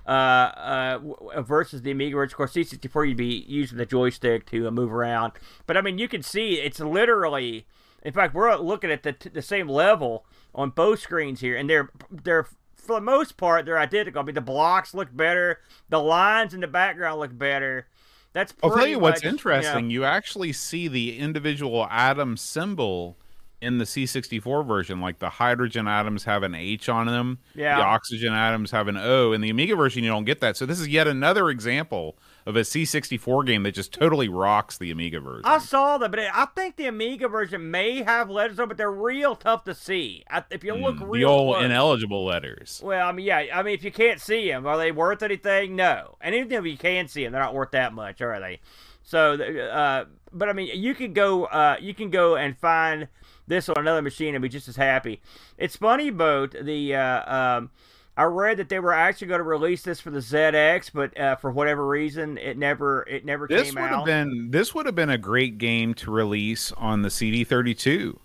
[0.07, 0.99] uh,
[1.35, 4.71] uh, versus the Amiga, which of course C64 you'd be using the joystick to uh,
[4.71, 5.33] move around.
[5.66, 7.66] But I mean, you can see it's literally.
[8.03, 11.90] In fact, we're looking at the, the same level on both screens here, and they're
[12.11, 14.21] they're for the most part they're identical.
[14.21, 17.88] I mean, the blocks look better, the lines in the background look better.
[18.33, 19.90] That's I'll tell you much, what's interesting.
[19.90, 23.16] You, know, you actually see the individual atom symbol
[23.61, 27.77] in the C64 version, like the hydrogen atoms have an H on them, yeah.
[27.77, 29.33] the oxygen atoms have an O.
[29.33, 30.57] In the Amiga version, you don't get that.
[30.57, 34.90] So this is yet another example of a C64 game that just totally rocks the
[34.90, 35.47] Amiga version.
[35.47, 38.90] I saw that, but I think the Amiga version may have letters on, but they're
[38.90, 40.25] real tough to see.
[40.51, 41.64] If you look mm, real the old close.
[41.64, 42.81] ineligible letters.
[42.85, 45.77] Well, I mean, yeah, I mean, if you can't see them, are they worth anything?
[45.77, 46.16] No.
[46.21, 48.61] And even if you can see them, they're not worth that much, are they?
[49.03, 53.09] So, uh, but I mean, you can go, uh, you can go and find
[53.47, 55.21] this on another machine and be just as happy.
[55.59, 56.55] It's funny, boat.
[56.61, 57.71] The uh, um,
[58.17, 61.37] I read that they were actually going to release this for the ZX, but uh,
[61.37, 63.97] for whatever reason, it never it never this came would out.
[63.99, 68.19] Have been, this would have been a great game to release on the CD32.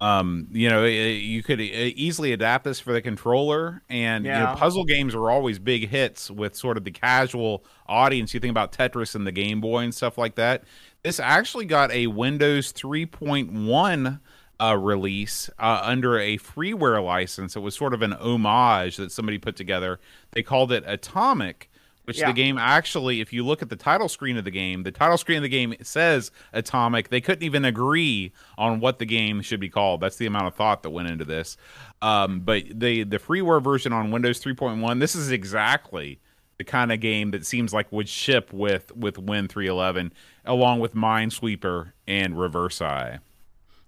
[0.00, 4.38] Um, you know, you could easily adapt this for the controller, and yeah.
[4.38, 8.32] you know, puzzle games are always big hits with sort of the casual audience.
[8.32, 10.64] You think about Tetris and the Game Boy and stuff like that.
[11.02, 14.20] This actually got a Windows 3.1
[14.60, 17.56] uh, release uh, under a freeware license.
[17.56, 20.00] It was sort of an homage that somebody put together.
[20.32, 21.70] They called it Atomic,
[22.04, 22.26] which yeah.
[22.28, 25.18] the game actually, if you look at the title screen of the game, the title
[25.18, 27.08] screen of the game says Atomic.
[27.08, 30.00] They couldn't even agree on what the game should be called.
[30.00, 31.56] That's the amount of thought that went into this.
[32.02, 36.20] Um, but the the freeware version on Windows 3.1, this is exactly
[36.58, 40.12] the kind of game that seems like would ship with with Win 311
[40.44, 43.20] along with Minesweeper and Reversi.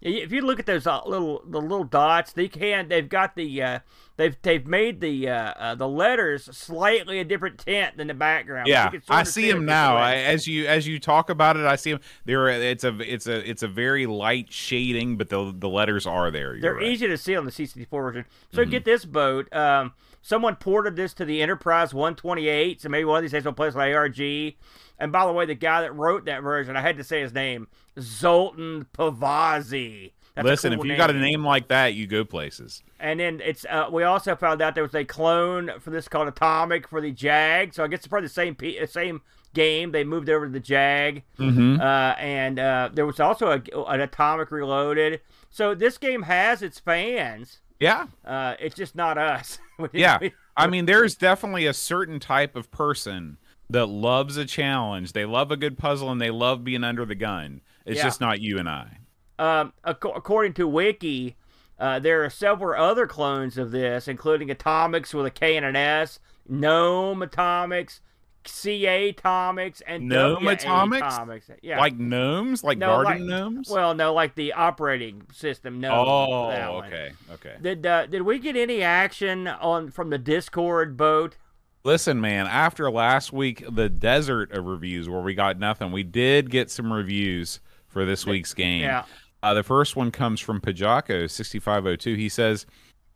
[0.02, 3.62] If you look at those uh, little the little dots, they can they've got the
[3.62, 3.78] uh,
[4.16, 8.66] they've they've made the uh, uh, the letters slightly a different tint than the background.
[8.66, 9.96] Yeah, I see them now.
[9.96, 12.00] I, as you as you talk about it, I see them.
[12.24, 16.30] There, it's a it's a it's a very light shading, but the the letters are
[16.30, 16.58] there.
[16.58, 16.86] They're right.
[16.86, 18.24] easy to see on the C64 version.
[18.52, 18.70] So mm-hmm.
[18.70, 19.52] get this boat.
[19.54, 23.52] Um, someone ported this to the Enterprise 128, so maybe one of these days we'll
[23.52, 24.54] play like ARG.
[25.00, 27.32] And by the way, the guy that wrote that version, I had to say his
[27.32, 30.12] name, Zoltan Pavazzi.
[30.34, 30.98] That's Listen, cool if you name.
[30.98, 32.82] got a name like that, you go places.
[33.00, 36.28] And then it's uh, we also found out there was a clone for this called
[36.28, 37.74] Atomic for the Jag.
[37.74, 39.22] So I guess it's probably the same uh, same
[39.54, 39.90] game.
[39.90, 41.80] They moved over to the Jag, mm-hmm.
[41.80, 45.20] uh, and uh, there was also a, an Atomic Reloaded.
[45.50, 47.60] So this game has its fans.
[47.80, 49.58] Yeah, uh, it's just not us.
[49.92, 50.18] yeah,
[50.56, 53.38] I mean, there's definitely a certain type of person
[53.70, 55.12] that loves a challenge.
[55.12, 57.60] They love a good puzzle and they love being under the gun.
[57.86, 58.04] It's yeah.
[58.04, 58.98] just not you and I.
[59.38, 61.36] Um, ac- according to Wiki,
[61.78, 65.76] uh, there are several other clones of this, including Atomics with a K and an
[65.76, 68.00] S, Gnome Atomics,
[68.44, 71.06] CA Atomics, and Gnome Atomics.
[71.06, 71.50] Atomics.
[71.62, 73.70] Yeah, like gnomes, like no, garden like, gnomes.
[73.70, 75.80] Well, no, like the operating system.
[75.80, 75.92] No.
[75.92, 77.56] Oh, okay, okay.
[77.62, 81.36] Did uh, did we get any action on from the Discord boat?
[81.82, 86.50] Listen, man, after last week, the desert of reviews where we got nothing, we did
[86.50, 88.82] get some reviews for this week's game.
[88.82, 89.04] Yeah.
[89.42, 92.16] Uh, the first one comes from Pajako6502.
[92.16, 92.66] He says,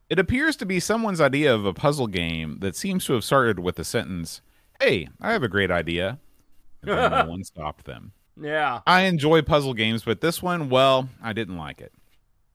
[0.08, 3.58] It appears to be someone's idea of a puzzle game that seems to have started
[3.58, 4.40] with the sentence,
[4.80, 6.18] Hey, I have a great idea.
[6.82, 8.12] And then no one stopped them.
[8.40, 8.80] Yeah.
[8.86, 11.92] I enjoy puzzle games, but this one, well, I didn't like it.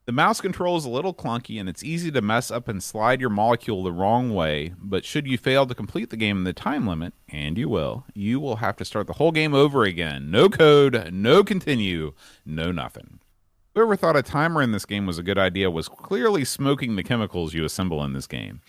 [0.06, 3.22] The mouse control is a little clunky and it's easy to mess up and slide
[3.22, 6.54] your molecule the wrong way, but should you fail to complete the game in the
[6.54, 10.32] time limit, and you will, you will have to start the whole game over again.
[10.32, 13.20] No code, no continue, no nothing.
[13.76, 17.04] Whoever thought a timer in this game was a good idea was clearly smoking the
[17.04, 18.62] chemicals you assemble in this game.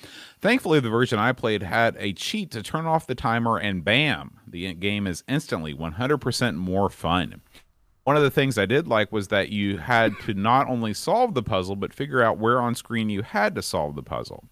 [0.42, 4.38] Thankfully, the version I played had a cheat to turn off the timer, and bam,
[4.46, 7.40] the game is instantly 100% more fun.
[8.04, 11.34] One of the things I did like was that you had to not only solve
[11.34, 14.44] the puzzle, but figure out where on screen you had to solve the puzzle.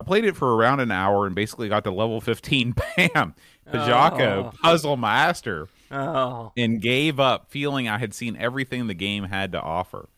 [0.00, 2.74] I played it for around an hour and basically got to level 15.
[2.96, 3.34] Bam!
[3.70, 4.52] Pajako, oh.
[4.62, 5.68] puzzle master.
[5.90, 6.52] Oh.
[6.56, 10.08] And gave up, feeling I had seen everything the game had to offer.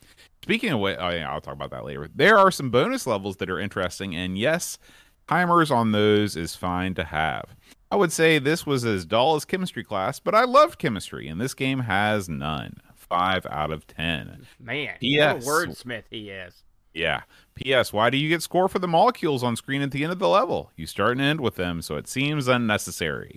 [0.42, 2.08] Speaking of what, oh yeah, I'll talk about that later.
[2.14, 4.78] There are some bonus levels that are interesting, and yes,
[5.26, 7.46] timers on those is fine to have.
[7.90, 11.40] I would say this was as dull as chemistry class, but I loved chemistry, and
[11.40, 12.80] this game has none.
[12.96, 14.46] Five out of ten.
[14.58, 15.46] Man, Yes.
[15.46, 16.64] what a wordsmith he is.
[16.92, 17.22] Yeah.
[17.54, 17.92] P.S.
[17.92, 20.28] Why do you get score for the molecules on screen at the end of the
[20.28, 20.72] level?
[20.76, 23.36] You start and end with them, so it seems unnecessary.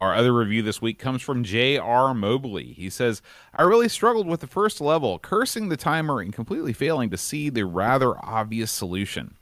[0.00, 2.12] Our other review this week comes from J.R.
[2.14, 2.74] Mobley.
[2.74, 3.22] He says,
[3.54, 7.48] I really struggled with the first level, cursing the timer and completely failing to see
[7.48, 9.34] the rather obvious solution.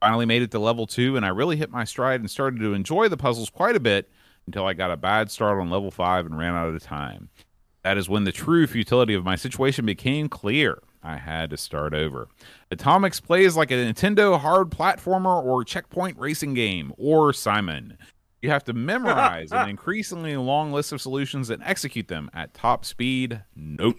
[0.00, 2.74] Finally made it to level two, and I really hit my stride and started to
[2.74, 4.08] enjoy the puzzles quite a bit
[4.46, 7.28] until I got a bad start on level five and ran out of time.
[7.82, 10.82] That is when the true futility of my situation became clear.
[11.02, 12.28] I had to start over.
[12.70, 17.96] Atomix plays like a Nintendo hard platformer or checkpoint racing game, or Simon.
[18.42, 22.84] You have to memorize an increasingly long list of solutions and execute them at top
[22.84, 23.42] speed.
[23.56, 23.96] Nope.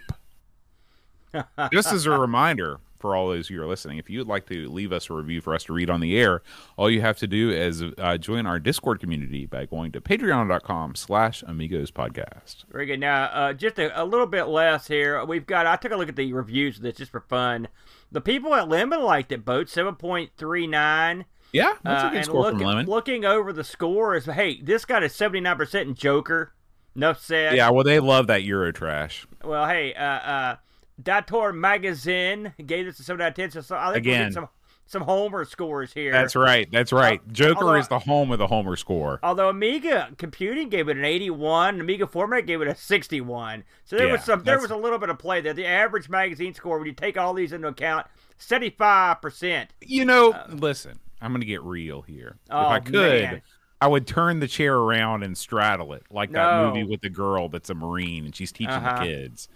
[1.71, 4.91] Just as a reminder for all those who are listening, if you'd like to leave
[4.91, 6.41] us a review for us to read on the air,
[6.77, 10.95] all you have to do is uh, join our Discord community by going to patreon.com
[10.95, 12.65] slash amigos podcast.
[12.71, 12.99] Very good.
[12.99, 15.23] Now, uh, just a, a little bit less here.
[15.25, 15.65] We've got.
[15.65, 17.67] I took a look at the reviews of this just for fun.
[18.12, 19.45] The people at Lemon liked it.
[19.45, 21.25] Boat seven point three nine.
[21.51, 22.85] Yeah, that's Uh, a good and score looking, from Lemon.
[22.85, 26.53] looking over the score is hey, this got a seventy nine percent in Joker.
[26.95, 27.55] Enough said.
[27.55, 29.25] Yeah, well, they love that Euro trash.
[29.43, 30.55] Well, hey, uh, uh,
[31.01, 33.49] Dator Magazine gave this a seven out of ten.
[33.63, 34.19] So, I think Again.
[34.19, 34.49] getting some
[34.85, 36.12] some Homer scores here.
[36.12, 36.67] That's right.
[36.71, 37.21] That's right.
[37.31, 39.19] Joker although- is the home of the Homer score.
[39.21, 43.63] Although Amiga Computing gave it an 81, Amiga Format gave it a 61.
[43.85, 45.53] So there was some there that's- was a little bit of play there.
[45.53, 48.07] The average magazine score when you take all these into account,
[48.39, 49.67] 75%.
[49.81, 52.38] You know, listen, I'm going to get real here.
[52.47, 53.41] if Uh, Oh, I could, man.
[53.81, 57.47] I would turn the chair around and straddle it, like that movie with the girl
[57.47, 58.99] that's a marine and she's teaching Uh-huh.
[58.99, 59.47] the kids.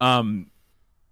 [0.00, 0.50] Um,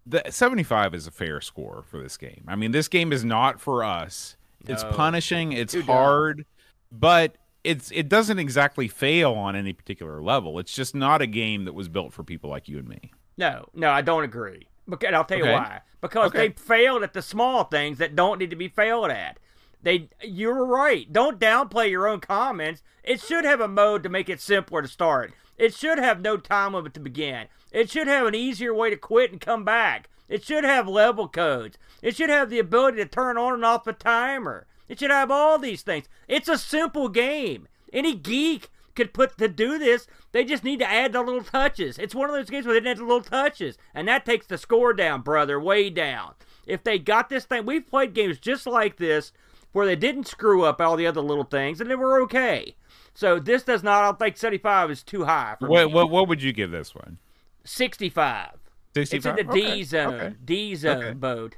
[0.06, 2.44] the 75 is a fair score for this game.
[2.48, 4.36] I mean, this game is not for us.
[4.66, 5.52] It's punishing.
[5.52, 5.82] It's dumb.
[5.84, 6.46] hard,
[6.90, 10.58] but it's it doesn't exactly fail on any particular level.
[10.58, 13.12] It's just not a game that was built for people like you and me.
[13.36, 14.66] No, no, I don't agree.
[14.86, 15.52] And I'll tell you Okay.
[15.54, 15.80] why.
[16.00, 16.48] Because Okay.
[16.48, 19.38] they failed at the small things that don't need to be failed at.
[19.82, 21.10] They, you're right.
[21.12, 22.82] Don't downplay your own comments.
[23.02, 25.32] It should have a mode to make it simpler to start.
[25.56, 27.46] It should have no time limit to begin.
[27.72, 30.08] It should have an easier way to quit and come back.
[30.28, 31.78] It should have level codes.
[32.02, 34.66] It should have the ability to turn on and off the timer.
[34.88, 36.08] It should have all these things.
[36.28, 37.68] It's a simple game.
[37.92, 40.06] Any geek could put to do this.
[40.32, 41.98] They just need to add the little touches.
[41.98, 44.58] It's one of those games where they add the little touches, and that takes the
[44.58, 46.34] score down, brother, way down.
[46.66, 49.32] If they got this thing, we've played games just like this
[49.72, 52.76] where they didn't screw up all the other little things, and they were okay.
[53.14, 54.02] So this does not.
[54.02, 55.94] I don't think 75 is too high for What, me.
[55.94, 57.18] what what would you give this one?
[57.64, 58.50] 65.
[58.94, 59.00] 65?
[59.02, 59.46] It's in 65?
[59.46, 60.14] the D zone.
[60.14, 60.34] okay.
[60.44, 61.12] D zone Okay.
[61.14, 61.56] boat.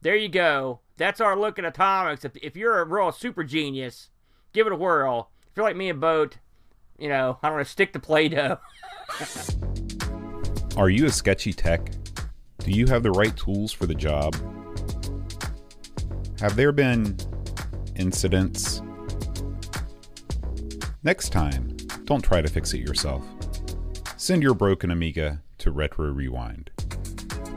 [0.00, 0.80] There you go.
[0.96, 2.24] That's our look at Atomix.
[2.24, 4.10] If, if you're a real super genius,
[4.52, 5.30] give it a whirl.
[5.50, 6.38] If you're like me and Boat,
[6.98, 8.58] you know, I don't know, stick to Play Doh.
[10.76, 11.90] Are you a sketchy tech?
[12.58, 14.34] Do you have the right tools for the job?
[16.40, 17.16] Have there been
[17.96, 18.80] incidents?
[21.04, 23.24] Next time, don't try to fix it yourself.
[24.16, 26.70] Send your broken Amiga to Retro Rewind.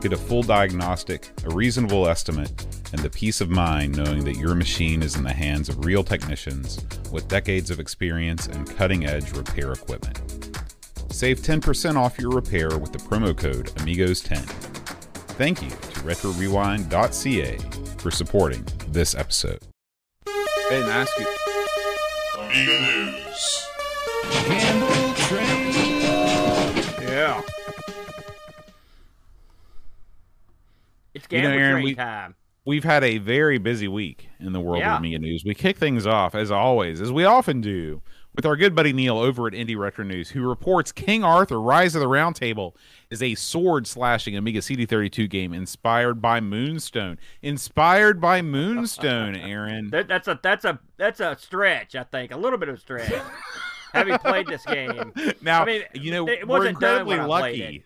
[0.01, 4.55] Get a full diagnostic, a reasonable estimate, and the peace of mind knowing that your
[4.55, 9.31] machine is in the hands of real technicians with decades of experience and cutting edge
[9.33, 10.19] repair equipment.
[11.11, 14.39] Save 10% off your repair with the promo code AMIGOS10.
[15.37, 17.57] Thank you to RetroRewind.ca
[17.99, 19.59] for supporting this episode.
[20.69, 21.44] Didn't ask you.
[22.55, 23.67] Amiga News.
[27.01, 27.41] Yeah.
[31.13, 32.35] It's You know, Aaron, train we- time.
[32.65, 34.95] We've had a very busy week in the world Yeah.
[34.95, 35.43] of media News.
[35.45, 38.01] We kick things off, as always, as we often do,
[38.35, 41.95] with our good buddy Neil over at Indie Retro News, who reports King Arthur Rise
[41.95, 42.75] of the Round Table
[43.09, 47.17] is a sword slashing Amiga CD32 game inspired by Moonstone.
[47.41, 49.89] Inspired by Moonstone, Aaron.
[49.89, 51.95] That, that's a that's a that's a stretch.
[51.95, 53.13] I think a little bit of a stretch.
[53.93, 57.31] Having played this game, Now, I mean, you know, it we're wasn't done incredibly when
[57.31, 57.84] I played lucky.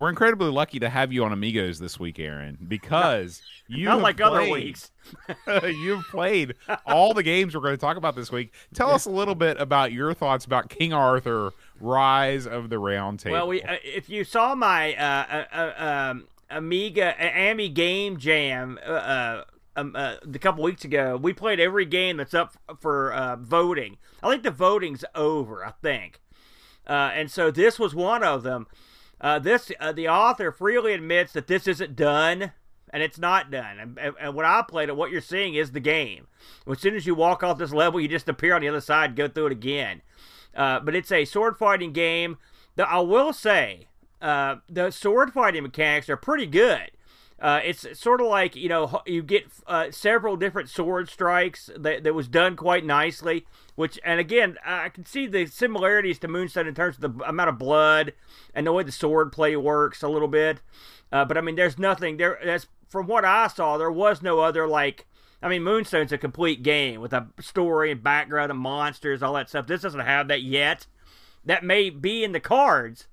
[0.00, 4.20] We're incredibly lucky to have you on Amigos this week, Aaron, because you not like
[4.20, 4.92] other weeks.
[5.64, 6.54] You've played
[6.86, 8.52] all the games we're going to talk about this week.
[8.74, 13.18] Tell us a little bit about your thoughts about King Arthur: Rise of the Round
[13.18, 13.34] Table.
[13.34, 18.18] Well, we uh, if you saw my uh, uh, uh, um, Amiga uh, Ami Game
[18.18, 19.44] Jam uh, uh,
[19.74, 23.96] um, uh, a couple weeks ago, we played every game that's up for uh, voting.
[24.22, 25.64] I think the voting's over.
[25.64, 26.20] I think,
[26.86, 28.68] uh, and so this was one of them.
[29.20, 32.52] Uh, this uh, the author freely admits that this isn't done,
[32.90, 33.78] and it's not done.
[33.78, 36.28] And, and, and I played it, what you're seeing is the game.
[36.70, 39.16] As soon as you walk off this level, you just appear on the other side,
[39.16, 40.02] go through it again.
[40.54, 42.38] Uh, but it's a sword fighting game.
[42.78, 43.88] I will say,
[44.22, 46.92] uh, the sword fighting mechanics are pretty good.
[47.40, 52.02] Uh, it's sort of like you know you get uh, several different sword strikes that,
[52.02, 53.46] that was done quite nicely.
[53.76, 57.50] Which and again I can see the similarities to Moonstone in terms of the amount
[57.50, 58.12] of blood
[58.54, 60.60] and the way the sword play works a little bit.
[61.12, 62.38] Uh, but I mean, there's nothing there.
[62.44, 63.78] That's from what I saw.
[63.78, 65.06] There was no other like.
[65.40, 69.48] I mean, Moonstone's a complete game with a story and background and monsters, all that
[69.48, 69.68] stuff.
[69.68, 70.86] This doesn't have that yet.
[71.44, 73.06] That may be in the cards,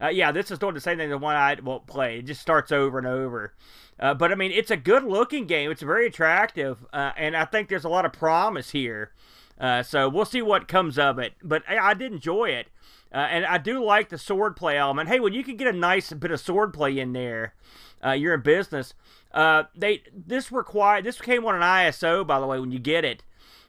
[0.00, 2.18] uh, yeah, this is doing the same thing the one I won't play.
[2.18, 3.54] It just starts over and over.
[3.98, 5.70] Uh, but I mean, it's a good looking game.
[5.70, 9.12] It's very attractive, uh, and I think there's a lot of promise here.
[9.58, 11.32] Uh, so we'll see what comes of it.
[11.42, 12.68] But I, I did enjoy it,
[13.12, 15.08] uh, and I do like the sword play element.
[15.08, 17.54] Hey, when you can get a nice bit of sword play in there,
[18.04, 18.92] uh, you're in business.
[19.32, 23.24] they this require this came on an ISO by the way when you get it,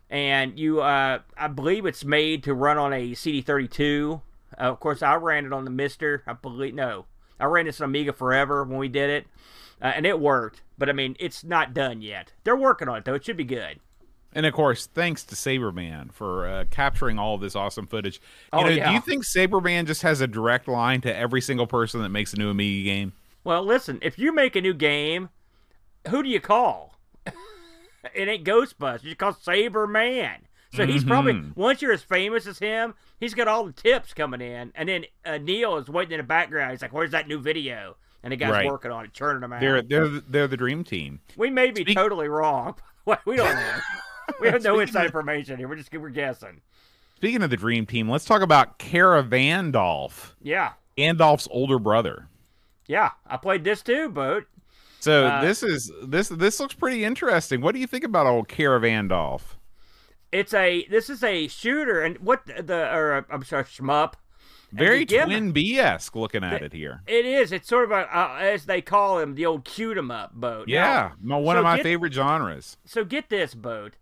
[0.10, 1.22] and you I
[1.56, 4.22] believe it's made to run on a CD32
[4.60, 6.24] uh, of course, I ran it on the Mister.
[6.28, 7.06] I believe no,
[7.40, 9.28] I ran this on Amiga Forever when we did it,
[9.82, 10.62] uh, and it worked.
[10.78, 12.34] But I mean, it's not done yet.
[12.44, 13.16] They're working on it though.
[13.16, 13.80] It should be good.
[14.34, 18.16] And of course, thanks to Saberman for uh, capturing all of this awesome footage.
[18.54, 18.90] You Oh, know, yeah.
[18.90, 22.34] do you think Saberman just has a direct line to every single person that makes
[22.34, 23.14] a new Amiga game?
[23.44, 25.30] Well, listen, if you make a new game,
[26.10, 27.00] who do you call?
[27.26, 29.06] it ain't Ghostbusters.
[29.06, 30.40] You call Saberman.
[30.78, 31.56] So he's probably Mhm.
[31.58, 35.06] once you're as famous as him, he's got all the tips coming in, and then
[35.26, 36.72] uh, Neil is waiting in the background.
[36.72, 38.68] He's like, "Where's that new video?" And the guy's Right.
[38.68, 39.60] working on it, churning them out.
[39.60, 41.20] They're they're they're the dream team.
[41.36, 42.76] We may be Speak- totally wrong.
[43.26, 43.80] We don't know.
[44.42, 45.68] We have no inside information here.
[45.70, 46.60] We're just we're guessing.
[47.16, 52.28] Speaking of the dream team, let's talk about Caravandolph, Yeah, Gandalf's older brother.
[52.88, 53.12] yeah.
[53.26, 54.46] I played this too, boat.
[55.00, 57.62] So Uh, this is this this looks pretty interesting.
[57.62, 59.56] What do you think about old Caravandolph?
[60.32, 64.14] It's a this is a shooter, and what the or uh, I'm sorry, shmup.
[64.74, 67.02] Very Twin B esque looking at it here.
[67.08, 67.54] It is.
[67.54, 70.68] It's sort of a uh, as they call him the old cute 'em up boat.
[70.68, 72.76] Yeah, my- one so of my get- favorite genres.
[72.84, 73.94] so get this boat.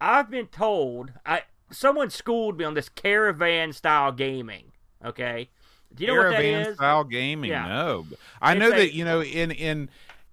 [0.00, 4.72] I've been told I someone schooled me on this caravan style gaming.
[5.04, 5.50] Okay,
[5.94, 7.50] do you know what that Caravan style gaming.
[7.50, 7.68] Yeah.
[7.68, 8.06] No,
[8.42, 9.88] I It's know a- that you know in in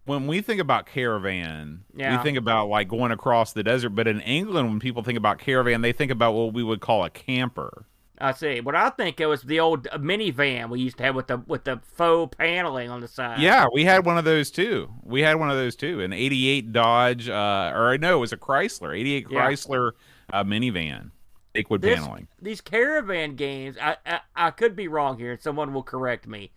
[0.06, 2.18] when we think about caravan, Yeah.
[2.18, 3.90] we think about like going across the desert.
[3.90, 7.04] But in England, when people think about caravan, they think about what we would call
[7.04, 7.86] a camper.
[8.18, 8.62] I see.
[8.62, 11.38] What I think it was the old uh, minivan we used to have with the
[11.48, 13.40] with the faux paneling on the side.
[13.42, 14.90] Yeah, we had one of those too.
[15.04, 16.00] We had one of those too.
[16.00, 19.46] An '88 Dodge, uh, or no, it was a Chrysler, '88 Yeah.
[19.50, 19.92] Chrysler
[20.32, 21.12] uh, minivan,
[21.54, 22.28] This, paneling.
[22.42, 26.52] these caravan games, I, I I could be wrong here, and someone will correct me,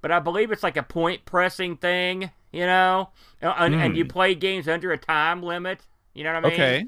[0.00, 3.10] but I believe it's like a point pressing thing, you know,
[3.42, 5.80] Uh, and, and you play games under a time limit.
[6.14, 6.56] You know what I mean?
[6.56, 6.62] Hmm.
[6.62, 6.86] Okay,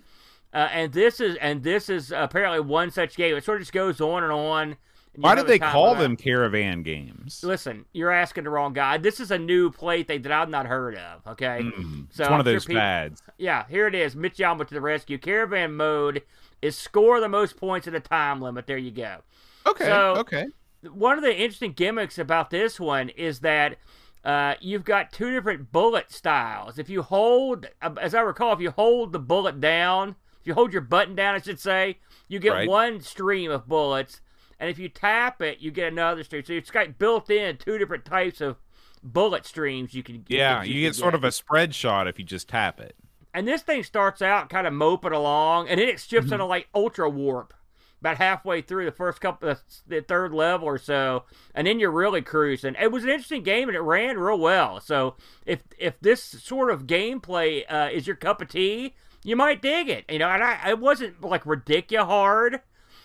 [0.55, 3.37] Uh, and this is and this is apparently one such game.
[3.37, 4.69] It sort of just goes on and on.
[4.71, 6.01] you why did they call limit.
[6.03, 7.43] them caravan games?
[7.45, 8.97] Listen, you're asking the wrong guy.
[8.99, 11.27] This is a new play thing that I've not heard of.
[11.33, 13.23] Okay, Mm, so it's one I'm of sure those fads.
[13.39, 14.17] Yeah, here it is.
[14.17, 15.19] Mitch Yama to the rescue.
[15.19, 16.23] Caravan mode
[16.61, 18.67] is score the most points in a time limit.
[18.67, 19.19] There you go.
[19.67, 20.47] Okay, So- okay.
[20.91, 23.77] One of the interesting gimmicks about this one is that
[24.25, 26.79] uh, you've got two different bullet styles.
[26.79, 30.55] If you hold, uh, as I recall, if you hold the bullet down, if you
[30.55, 32.69] hold your button down, I should say, you get Right.
[32.69, 34.21] one stream of bullets,
[34.59, 36.45] and if you tap it, you get another stream.
[36.45, 38.57] So it's got built in two different types of
[39.03, 40.25] bullet streams you can.
[40.29, 42.95] Yeah, that you can get sort of a spread shot if you just tap it.
[43.35, 46.35] and this thing starts out kind of moping along, and then it shifts Mm-hmm.
[46.35, 47.55] into like ultra warp
[48.03, 51.23] about halfway through the first couple, the, the third level or so,
[51.55, 52.75] and then you're really cruising.
[52.81, 54.81] It was an interesting game, and it ran real well.
[54.81, 55.15] So
[55.47, 59.89] if if this sort of gameplay uh, is your cup of tea, you might dig
[59.89, 60.05] it.
[60.11, 62.61] You know, and I it wasn't like ridiculous hard,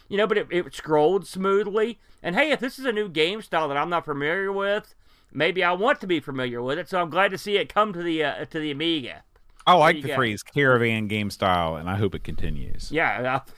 [0.09, 1.99] you know, but it, it scrolled smoothly.
[2.23, 4.95] And hey, if this is a new game style that I'm not familiar with.
[5.33, 7.91] Maybe I want to be familiar with it, so I'm glad to see it come
[7.91, 9.23] to the uh, to the Amiga.
[9.67, 10.15] I like the go.
[10.15, 12.89] phrase caravan game style, and I hope it continues.
[12.89, 13.51] Yeah, I,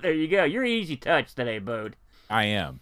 [0.00, 0.44] there you go.
[0.44, 1.96] You're easy touch today, Bode.
[2.28, 2.80] I am.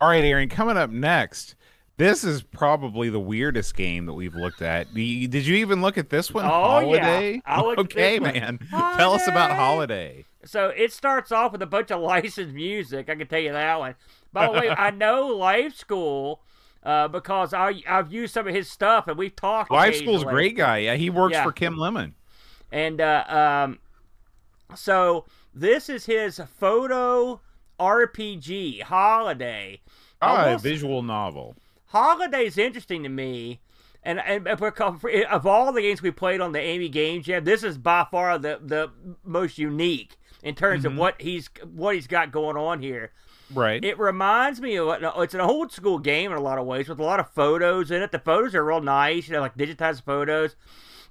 [0.00, 1.54] All right, Aaron, coming up next.
[1.98, 4.92] This is probably the weirdest game that we've looked at.
[4.92, 6.44] Did you even look at this one?
[6.44, 7.04] Oh, yeah.
[7.04, 7.42] Holiday?
[7.46, 8.58] I looked okay, man.
[8.70, 9.56] Tell us about Holiday.
[9.56, 10.24] Holiday.
[10.44, 13.08] So it starts off with a bunch of licensed music.
[13.08, 13.94] I can tell you that one.
[14.32, 16.38] By the way, I know Lifeschool
[16.82, 19.70] uh, because I I've used some of his stuff and we've talked.
[19.70, 20.78] Lifeschool's great guy.
[20.78, 21.44] Yeah, he works Yeah.
[21.44, 22.14] for Kim Lemon.
[22.72, 23.24] And uh,
[23.68, 23.78] um,
[24.74, 27.40] so this is his photo
[27.78, 29.80] RPG holiday.
[30.20, 31.56] Ah, will visual novel.
[31.86, 33.60] Holiday is interesting to me.
[34.04, 37.78] And, and of all the games we played on the Ami Game Jam, this is
[37.78, 38.90] by far the, the
[39.24, 40.86] most unique in terms Mhm.
[40.86, 43.12] of what he's what he's got going on here.
[43.54, 43.84] Right.
[43.84, 44.88] It reminds me of
[45.18, 47.90] it's an old school game in a lot of ways with a lot of photos
[47.92, 48.10] in it.
[48.10, 50.56] The photos are real nice, you know, like digitized photos.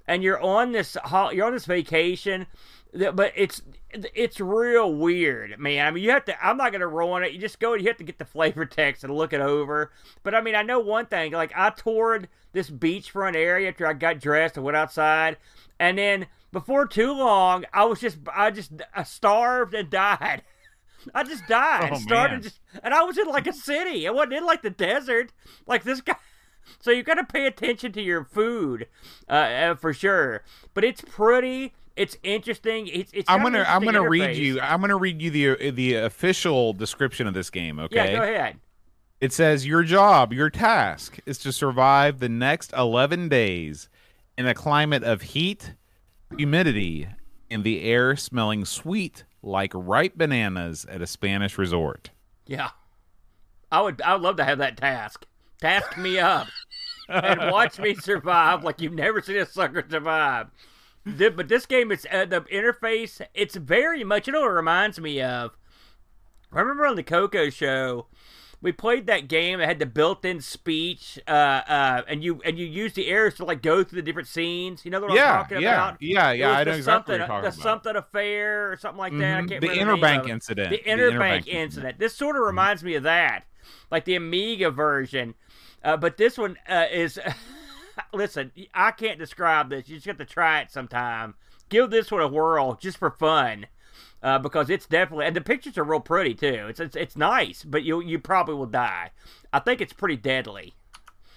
[0.06, 0.96] And you're on this
[1.32, 2.46] you're on this vacation,
[2.92, 5.86] but it's it's real weird, man.
[5.86, 6.46] I mean, you have to.
[6.46, 7.32] I'm not gonna ruin it.
[7.32, 9.92] You just go and you have to get the flavor text and look it over.
[10.22, 11.32] But I mean, I know one thing.
[11.32, 15.38] Like I toured this beachfront area after I got dressed and went outside,
[15.78, 20.42] and then before too long, I was just I just I starved and died.
[21.14, 21.90] I just died.
[21.92, 24.04] Oh, started just, and I was in like a city.
[24.04, 25.32] It wasn't in like the desert.
[25.66, 26.16] Like this guy.
[26.78, 28.86] So you got to pay attention to your food,
[29.28, 30.44] uh, uh, for sure.
[30.74, 31.74] But it's pretty.
[31.96, 32.88] It's interesting.
[32.88, 33.12] It's.
[33.12, 36.72] it's I'm gonna I'm gonna read you I'm gonna read you the uh, the official
[36.72, 37.78] description of this game.
[37.78, 37.96] Okay.
[37.96, 38.56] Yeah, go ahead.
[39.20, 43.88] It says your job, your task is to survive the next 11 days
[44.36, 45.74] in a climate of heat,
[46.36, 47.06] humidity,
[47.48, 52.10] and the air smelling sweet like ripe bananas at a Spanish resort.
[52.46, 52.70] Yeah,
[53.70, 54.00] I would.
[54.02, 55.26] I would love to have that task.
[55.60, 56.48] Task me up
[57.08, 60.48] and watch me survive like you've never seen a sucker survive.
[61.04, 63.20] But this game, it's uh, the interface.
[63.34, 64.26] It's very much.
[64.26, 65.56] You know what it reminds me of?
[66.52, 68.06] I remember on the Coco show,
[68.60, 72.66] we played that game that had the built-in speech, uh, uh, and you and you
[72.66, 74.84] use the arrows to like go through the different scenes.
[74.84, 76.02] You know what I'm yeah, talking yeah, about?
[76.02, 76.48] yeah, It yeah.
[76.50, 79.38] was I know exactly what something, talking the something affair or something like that.
[79.38, 79.48] I Mhm.
[79.48, 80.30] can't The Interbank it.
[80.30, 80.70] incident.
[80.70, 81.98] The The Interbank Interbank incident.
[81.98, 83.44] This sort of reminds me of that,
[83.90, 85.34] like the Amiga version.
[85.82, 87.18] Uh, but this one uh, is.
[88.12, 89.88] listen, I can't describe this.
[89.88, 91.34] You just have to try it sometime.
[91.68, 93.66] Give this one a whirl just for fun.
[94.22, 96.66] Uh, because it's definitely and the pictures are real pretty too.
[96.68, 99.10] It's it's, it's nice, but you you probably will die.
[99.52, 100.74] I think it's pretty deadly.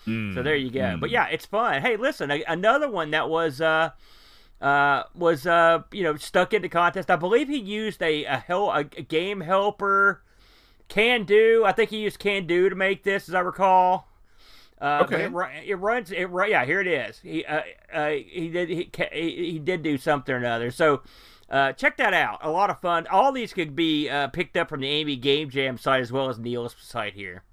[0.05, 0.81] Mm, So there you go.
[0.81, 0.99] mm.
[0.99, 1.81] But yeah, it's fun.
[1.81, 3.89] Hey, listen, a, another one that was uh
[4.61, 7.09] uh was uh you know stuck into contest.
[7.09, 10.21] I believe he used a a, hel- a game helper
[10.87, 11.65] CanDo.
[11.65, 14.07] I think he used CanDo to make this, as I recall.
[14.79, 15.25] Uh, Okay.
[15.25, 16.11] It, it runs.
[16.11, 16.65] It yeah.
[16.65, 17.19] Here it is.
[17.19, 17.61] He uh,
[17.93, 20.71] uh he did he, he he did do something or another.
[20.71, 21.01] So.
[21.47, 22.39] Uh, check that out.
[22.41, 23.05] A lot of fun.
[23.05, 26.27] All these could be uh, picked up from the Ami Game Jam site as well
[26.27, 27.43] as Neil's site here.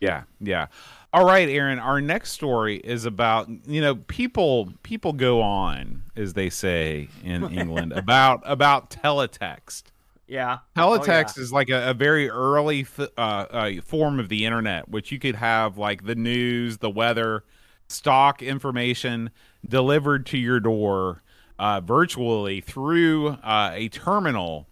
[0.00, 0.66] Yeah, yeah.
[1.12, 1.78] All right, Aaron.
[1.78, 7.50] Our next story is about you know people people go on as they say in
[7.50, 9.84] England about about teletext.
[10.28, 10.58] Yeah.
[10.76, 14.88] Teletext Oh, is like a, a very early f- uh, uh, form of the internet,
[14.88, 17.44] which you could have like the news, the weather,
[17.88, 19.30] stock information
[19.68, 21.22] delivered to your door
[21.58, 24.66] uh, virtually through uh, a terminal.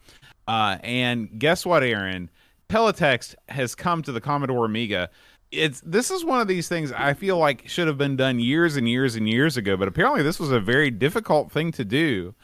[0.49, 2.31] Uh, and guess what, Aaron?
[2.69, 5.09] Teletext has come to the Commodore Amiga.
[5.53, 8.77] It's this is one of these things I feel like should have been done years
[8.77, 12.35] and years and years ago, but apparently this was a very difficult thing to do.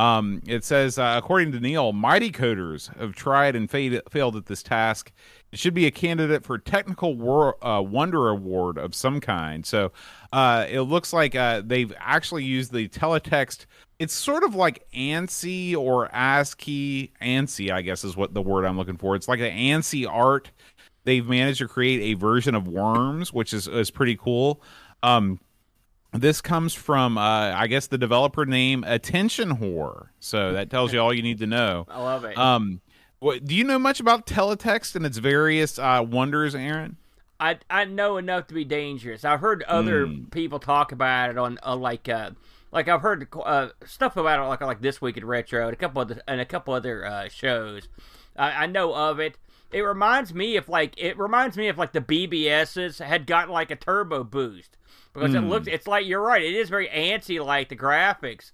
[0.00, 4.46] Um, it says, uh, according to Neil, mighty coders have tried and fa- failed at
[4.46, 5.12] this task.
[5.52, 9.66] It should be a candidate for technical wor- uh, wonder award of some kind.
[9.66, 9.92] So
[10.32, 13.66] uh, it looks like uh, they've actually used the teletext.
[13.98, 17.12] It's sort of like ANSI or ASCII.
[17.20, 19.16] ANSI, I guess, is what the word I'm looking for.
[19.16, 20.50] It's like an ANSI art.
[21.04, 24.62] They've managed to create a version of Worms, which is is pretty cool.
[25.02, 25.40] Um,
[26.12, 30.08] this comes from, uh, I guess, the developer name Attention Whore.
[30.18, 31.86] So that tells you all you need to know.
[31.90, 32.36] I love it.
[32.36, 32.80] Um,
[33.20, 36.96] what, do you know much about teletext and its various uh, wonders, Aaron?
[37.38, 39.24] I I know enough to be dangerous.
[39.24, 40.24] I've heard other Hmm.
[40.24, 42.32] people talk about it on uh, like uh
[42.70, 45.76] like I've heard uh, stuff about it like like this week at retro and a
[45.76, 47.88] couple other and a couple other uh, shows.
[48.36, 49.38] I, I know of it.
[49.72, 53.70] It reminds me of like it reminds me of like the BBSs had gotten like
[53.70, 54.76] a turbo boost
[55.12, 55.48] because it Hmm.
[55.48, 56.42] looks it's like you're right.
[56.42, 58.52] It is very ANSI like the graphics.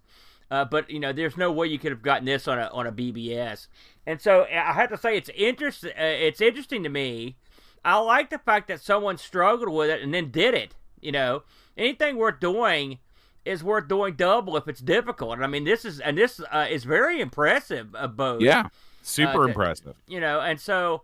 [0.50, 2.86] Uh, but you know, there's no way you could have gotten this on a on
[2.86, 3.66] a BBS,
[4.07, 5.84] and so I have to say it's interest.
[5.84, 7.36] Uh, it's interesting to me.
[7.84, 10.74] I like the fact that someone struggled with it and then did it.
[11.00, 11.42] You know,
[11.76, 12.98] anything worth doing
[13.44, 15.34] is worth doing double if it's difficult.
[15.34, 17.94] And I mean, this is and this uh, is very impressive.
[17.96, 18.68] Uh, both, Yeah,
[19.02, 19.96] super Uh, impressive.
[20.07, 21.02] you know, and so.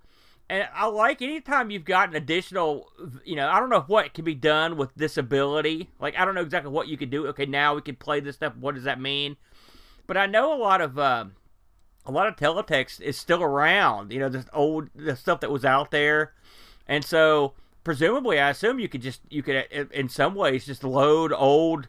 [0.52, 2.92] And I like anytime you've got an additional,
[3.24, 5.88] you know, I don't know what can be done with this ability.
[5.98, 7.26] Like, I don't know exactly what you could do.
[7.28, 8.54] Okay, now we can play this stuff.
[8.56, 9.38] What does that mean?
[10.06, 11.36] But I know a lot of, um
[12.04, 14.12] a lot of teletext is still around.
[14.12, 16.34] You know, this old the stuff that was out there,
[16.86, 20.84] and so presumably, I assume you could just you could uh, in some ways just
[20.84, 21.88] load old.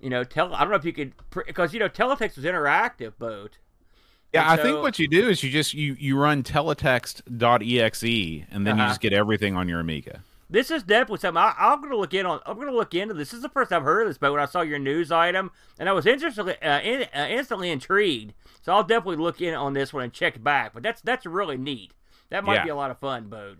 [0.00, 3.18] You know, tell I don't know if you could because you know teletext was interactive,
[3.18, 3.58] boat.
[4.34, 8.66] Yeah, And I think what you do is you just you you run teletext.exe and
[8.66, 8.90] then you Uh-huh.
[8.90, 10.22] just get everything on your Amiga.
[10.50, 12.40] this is definitely something I, I'm gonna look in on.
[12.46, 13.30] I'm gonna look into this.
[13.30, 15.50] This is the first I've heard of this but when I saw your news item,
[15.78, 18.34] and I was instantly uh, in, uh, instantly intrigued.
[18.62, 20.72] So I'll definitely look in on this one and check back.
[20.74, 21.92] But that's that's really neat.
[22.30, 22.64] That might Yeah.
[22.64, 23.58] be a lot of fun, boat.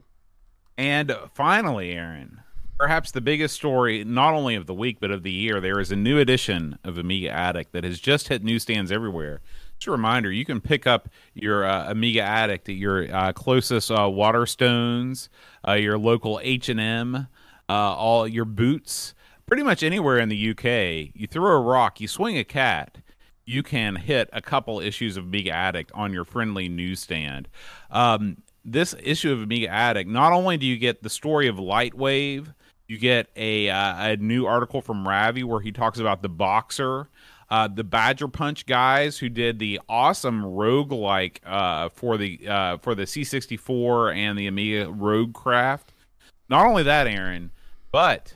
[0.77, 2.41] And finally, Aaron,
[2.79, 5.91] perhaps the biggest story, not only of the week, but of the year, there is
[5.91, 9.41] a new edition of Amiga Addict that has just hit newsstands everywhere.
[9.79, 13.93] Just a reminder, you can pick up your uh, Amiga Addict at your uh, closest
[13.93, 15.29] uh, Waterstones,
[15.67, 17.29] uh, your local H&M,
[17.69, 19.15] all your boots,
[19.47, 21.15] pretty much anywhere in the UK.
[21.15, 22.99] You throw a rock, you swing a cat,
[23.45, 27.49] you can hit a couple issues of Amiga Addict on your friendly newsstand.
[27.91, 32.53] Um, this issue of Amiga Addict, not only do you get the story of Lightwave,
[32.89, 37.09] you get a uh, a new article from Ravi where he talks about the boxer,
[37.51, 42.95] uh, the Badger Punch guys who did the awesome roguelike uh, for the uh, for
[42.95, 45.85] the C64 and the Amiga Roguecraft.
[46.49, 47.51] Not only that, Aaron,
[47.93, 48.35] but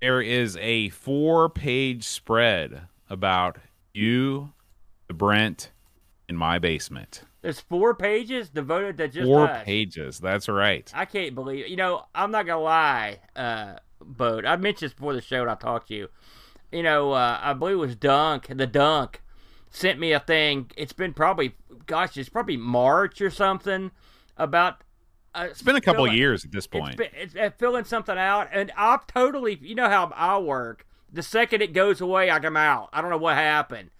[0.00, 3.58] there is a four page spread about
[3.92, 4.52] you,
[5.08, 5.70] the Brent,
[6.28, 7.22] in my basement.
[7.42, 9.64] There's four pages devoted to just Four us.
[9.64, 10.18] pages.
[10.18, 10.90] That's right.
[10.94, 13.74] I can't believe you know, I'm not gonna lie, uh
[14.06, 14.44] Boat.
[14.44, 16.08] I mentioned this before the show and I talked to you.
[16.74, 19.22] You know, uh, I believe it was Dunk, the Dunk,
[19.70, 20.70] sent me a thing.
[20.76, 21.54] It's been probably
[21.86, 23.92] gosh, it's probably March or something
[24.36, 24.82] about
[25.34, 26.88] uh, It's been a couple filling- years at this point.
[26.88, 29.58] It's, been, it's uh, filling something out, and I'm totally.
[29.62, 30.86] You know how I work.
[31.12, 32.88] The second it goes away, I come out.
[32.92, 33.90] I don't know what happened.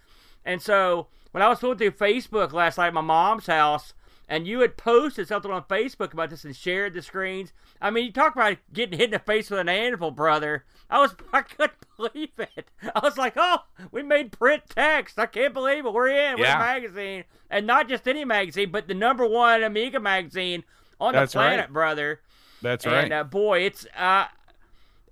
[0.44, 3.94] And so when I was going through Facebook last night at my mom's house,
[4.28, 7.52] and you had posted something on Facebook about this and shared the screens.
[7.80, 10.64] I mean, you talk about getting hit in the face with an anvil, brother.
[10.88, 12.70] I was, I couldn't believe it.
[12.94, 13.58] I was like, oh,
[13.90, 15.18] we made print text.
[15.18, 15.92] I can't believe it.
[15.92, 16.36] We're in.
[16.38, 16.56] We're Yeah.
[16.56, 20.64] a magazine, and not just any magazine, but the number one Amiga magazine
[21.00, 21.48] on That's the right.
[21.48, 22.20] planet, brother.
[22.62, 23.04] That's right.
[23.04, 24.26] And uh, boy, it's uh,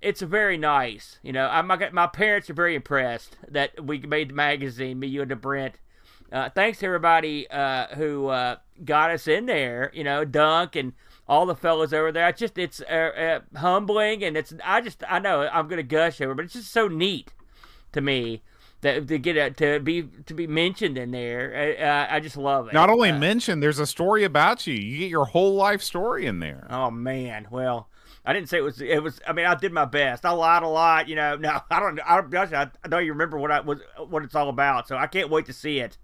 [0.01, 1.19] it's very nice.
[1.21, 5.07] You know, I, my my parents are very impressed that we made the magazine, me,
[5.07, 5.75] you, and the Brent.
[6.31, 9.91] Uh, thanks to everybody uh, who uh, got us in there.
[9.93, 10.93] You know, Dunk and
[11.27, 12.27] all the fellas over there.
[12.29, 16.21] It's just it's uh, uh, humbling, and it's I just I know I'm gonna gush
[16.21, 17.33] over, but it's just so neat
[17.91, 18.41] to me
[18.81, 21.77] that to get it to be to be mentioned in there.
[21.79, 22.73] Uh, I just love it.
[22.73, 24.73] Not only mentioned, there's a story about you.
[24.73, 26.67] You get your whole life story in there.
[26.69, 27.89] Oh man, well,
[28.25, 28.81] I didn't say it was.
[28.81, 29.21] It was.
[29.27, 30.25] I mean, I did my best.
[30.25, 31.07] I lied a lot.
[31.07, 31.35] You know.
[31.39, 31.99] No, I don't.
[32.05, 33.79] I, don't- I, I don't even remember what I was.
[34.09, 34.87] What it's all about.
[34.87, 35.97] So I can't wait to see it.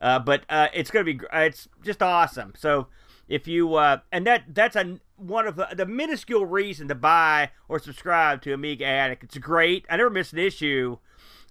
[0.00, 1.14] Uh, but uh, it's gonna be.
[1.14, 2.54] gr- uh, It's just awesome.
[2.56, 2.88] So
[3.28, 7.50] if you uh, and that that's a one of the, the minuscule reason to buy
[7.68, 9.22] or subscribe to Amiga Addict.
[9.24, 9.84] It's great.
[9.90, 10.96] I never miss an issue.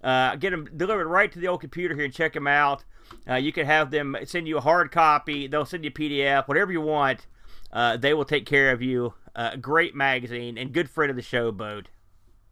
[0.03, 2.83] Uh, get them delivered right to the old computer here and check them out.
[3.29, 5.47] Uh, you can have them send you a hard copy.
[5.47, 7.27] They'll send you a PDF, whatever you want.
[7.71, 9.13] Uh, they will take care of you.
[9.35, 11.89] Uh, great magazine and good friend of the show, Bode.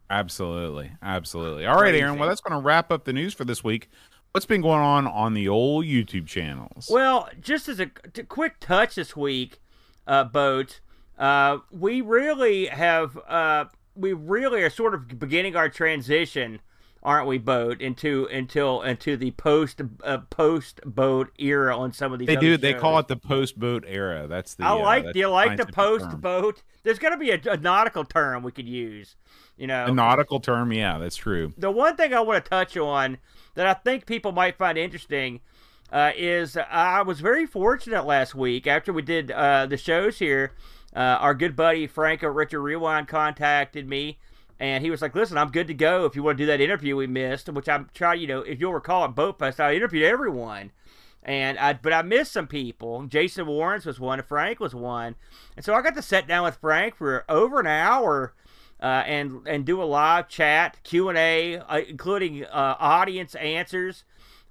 [0.10, 0.92] Absolutely.
[1.02, 1.66] Absolutely.
[1.66, 2.18] All right, Aaron.
[2.18, 3.90] Well, that's going to wrap up the news for this week.
[4.32, 6.90] What's been going on on the old YouTube channels?
[6.92, 9.60] Well, just as a t- quick touch this week,
[10.06, 10.80] uh, Boat,
[11.18, 13.66] uh, we really have, uh,
[13.96, 16.60] we really are sort of beginning our transition,
[17.02, 22.20] aren't we, Boat, into until into the post uh, post boat era on some of
[22.20, 22.28] these.
[22.28, 22.58] they do.
[22.58, 24.28] They call it the post boat era.
[24.28, 24.66] That's the.
[24.66, 25.04] I uh, like.
[25.06, 26.22] that's Do you like the post term.
[26.22, 26.62] boat?
[26.84, 29.16] There's going to be a, a nautical term we could use.
[29.58, 30.72] You know, A nautical term.
[30.72, 31.54] Yeah, that's true.
[31.58, 33.18] the one thing I want to touch on
[33.58, 35.42] that I think people might find interesting
[35.92, 40.54] uh, is I was very fortunate last week after we did uh, the shows here.
[40.96, 44.20] Uh, our good buddy Franco Retro Rewind contacted me,
[44.60, 46.06] and he was like, "Listen, I'm good to go.
[46.06, 48.60] If you want to do that interview we missed, which I'm trying, you know, if
[48.60, 50.72] you'll recall at Boat Fest, I interviewed everyone."
[51.24, 53.04] And I, but I missed some people.
[53.08, 55.16] Jason Warrens was one, Frank was one,
[55.56, 58.34] and so I got to sit down with Frank for over an hour
[58.82, 64.04] uh, and and do a live chat Q and A, uh, including uh, audience answers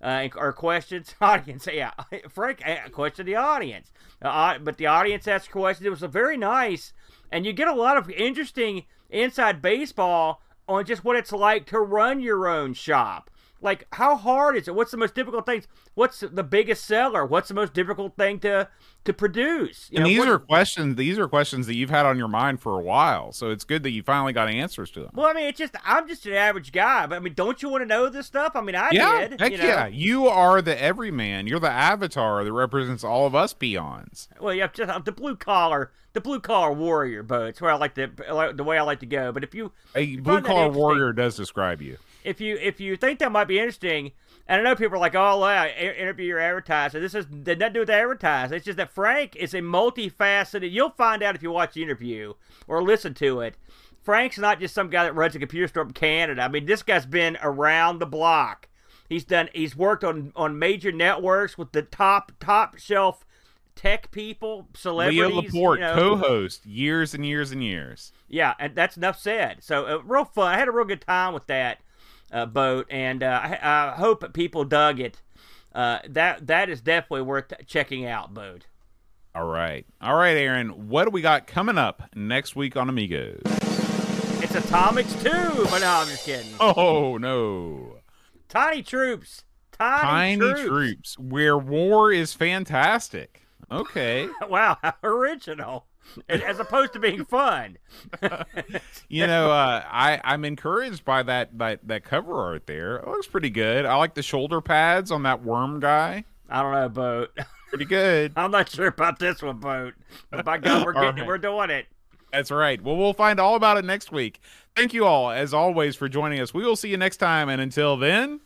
[0.02, 1.14] uh, or questions.
[1.20, 1.92] Audience, yeah,
[2.28, 5.86] Frank uh, questioned the audience, but the audience asked questions.
[5.86, 6.92] It was a very nice,
[7.30, 11.78] and you get a lot of interesting inside baseball on just what it's like to
[11.78, 13.30] run your own shop.
[13.62, 14.74] Like, how hard is it?
[14.74, 15.66] What's the most difficult things?
[15.94, 17.24] What's the biggest seller?
[17.24, 18.68] What's the most difficult thing to
[19.04, 19.88] to produce?
[19.90, 20.96] You and know, these what- are questions.
[20.96, 23.32] These are questions that you've had on your mind for a while.
[23.32, 25.10] So it's good that you finally got answers to them.
[25.14, 27.68] Well, I mean, it's just I'm just an average guy, but I mean, don't you
[27.68, 28.52] want to know this stuff?
[28.54, 29.40] I mean, I yeah, did.
[29.40, 29.64] heck you know?
[29.64, 29.86] yeah.
[29.86, 31.46] You are the everyman.
[31.46, 34.28] You're the avatar that represents all of us peons.
[34.40, 37.76] Well, yeah, just I'm the blue collar, the blue collar warrior, but it's where I
[37.76, 38.10] like to
[38.54, 39.32] the way I like to go.
[39.32, 41.96] But if you A find blue collar warrior does describe you.
[42.26, 44.12] If you if you think that might be interesting,
[44.48, 45.68] And I know people are like, "Oh, yeah, i-
[46.00, 48.54] interview your advertiser." This is did nothing to do with the advertiser.
[48.54, 50.70] It's just that Frank is a multifaceted.
[50.70, 52.34] You'll find out if you watch the interview
[52.68, 53.56] or listen to it.
[54.02, 56.42] Frank's not just some guy that runs a computer store in Canada.
[56.42, 58.68] I mean, this guy's been around the block.
[59.08, 59.48] He's done.
[59.52, 63.24] He's worked on on major networks with the top top shelf
[63.74, 65.20] tech people, celebrities.
[65.20, 65.94] Leo Laporte, you know.
[65.94, 68.12] co-host, years and years and years.
[68.28, 69.62] Yeah, and that's enough said.
[69.62, 70.54] So uh, real fun.
[70.54, 71.78] I had a real good time with that
[72.32, 75.22] uh, boat, and uh, I, I hope people dug it.
[75.74, 78.66] Uh, that that is definitely worth checking out, boat.
[79.34, 80.88] All right, all right, Aaron.
[80.88, 83.42] What do we got coming up next week on Amigos?
[83.44, 86.52] It's Atomix too, but no, I'm just kidding.
[86.60, 87.96] Oh no,
[88.48, 93.42] Tiny troops, tiny, Tiny troops, where war is fantastic.
[93.70, 95.86] Okay, Wow, original,
[96.28, 97.78] as opposed to being fun.
[99.08, 102.96] you know, uh, I I'm encouraged by that that that cover art there.
[102.96, 103.84] It looks pretty good.
[103.86, 106.24] I like the shoulder pads on that worm guy.
[106.48, 107.38] I don't know, boat.
[107.68, 108.32] Pretty good.
[108.36, 109.94] I'm not sure about this one, boat.
[110.30, 111.26] But by God, we're getting, right.
[111.26, 111.86] we're doing it.
[112.32, 112.80] That's right.
[112.80, 114.40] Well, we'll find all about it next week.
[114.76, 116.54] Thank you all, as always, for joining us.
[116.54, 118.40] We will see you next time, and until then,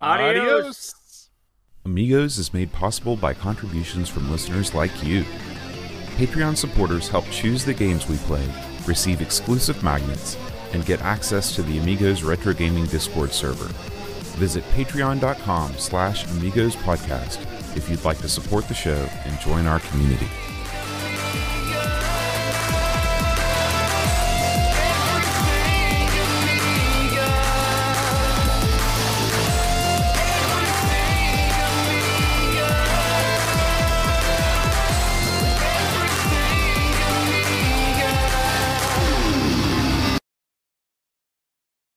[0.00, 1.30] Adios.
[1.84, 5.24] Amigos is made possible by contributions from listeners like you.
[6.18, 8.44] Patreon supporters help choose the games we play,
[8.88, 10.36] receive exclusive magnets,
[10.72, 13.72] and get access to the Amigos Retro Gaming Discord server.
[14.36, 17.38] Visit patreon.com slash amigos podcast
[17.76, 20.26] if you'd like to support the show and join our community.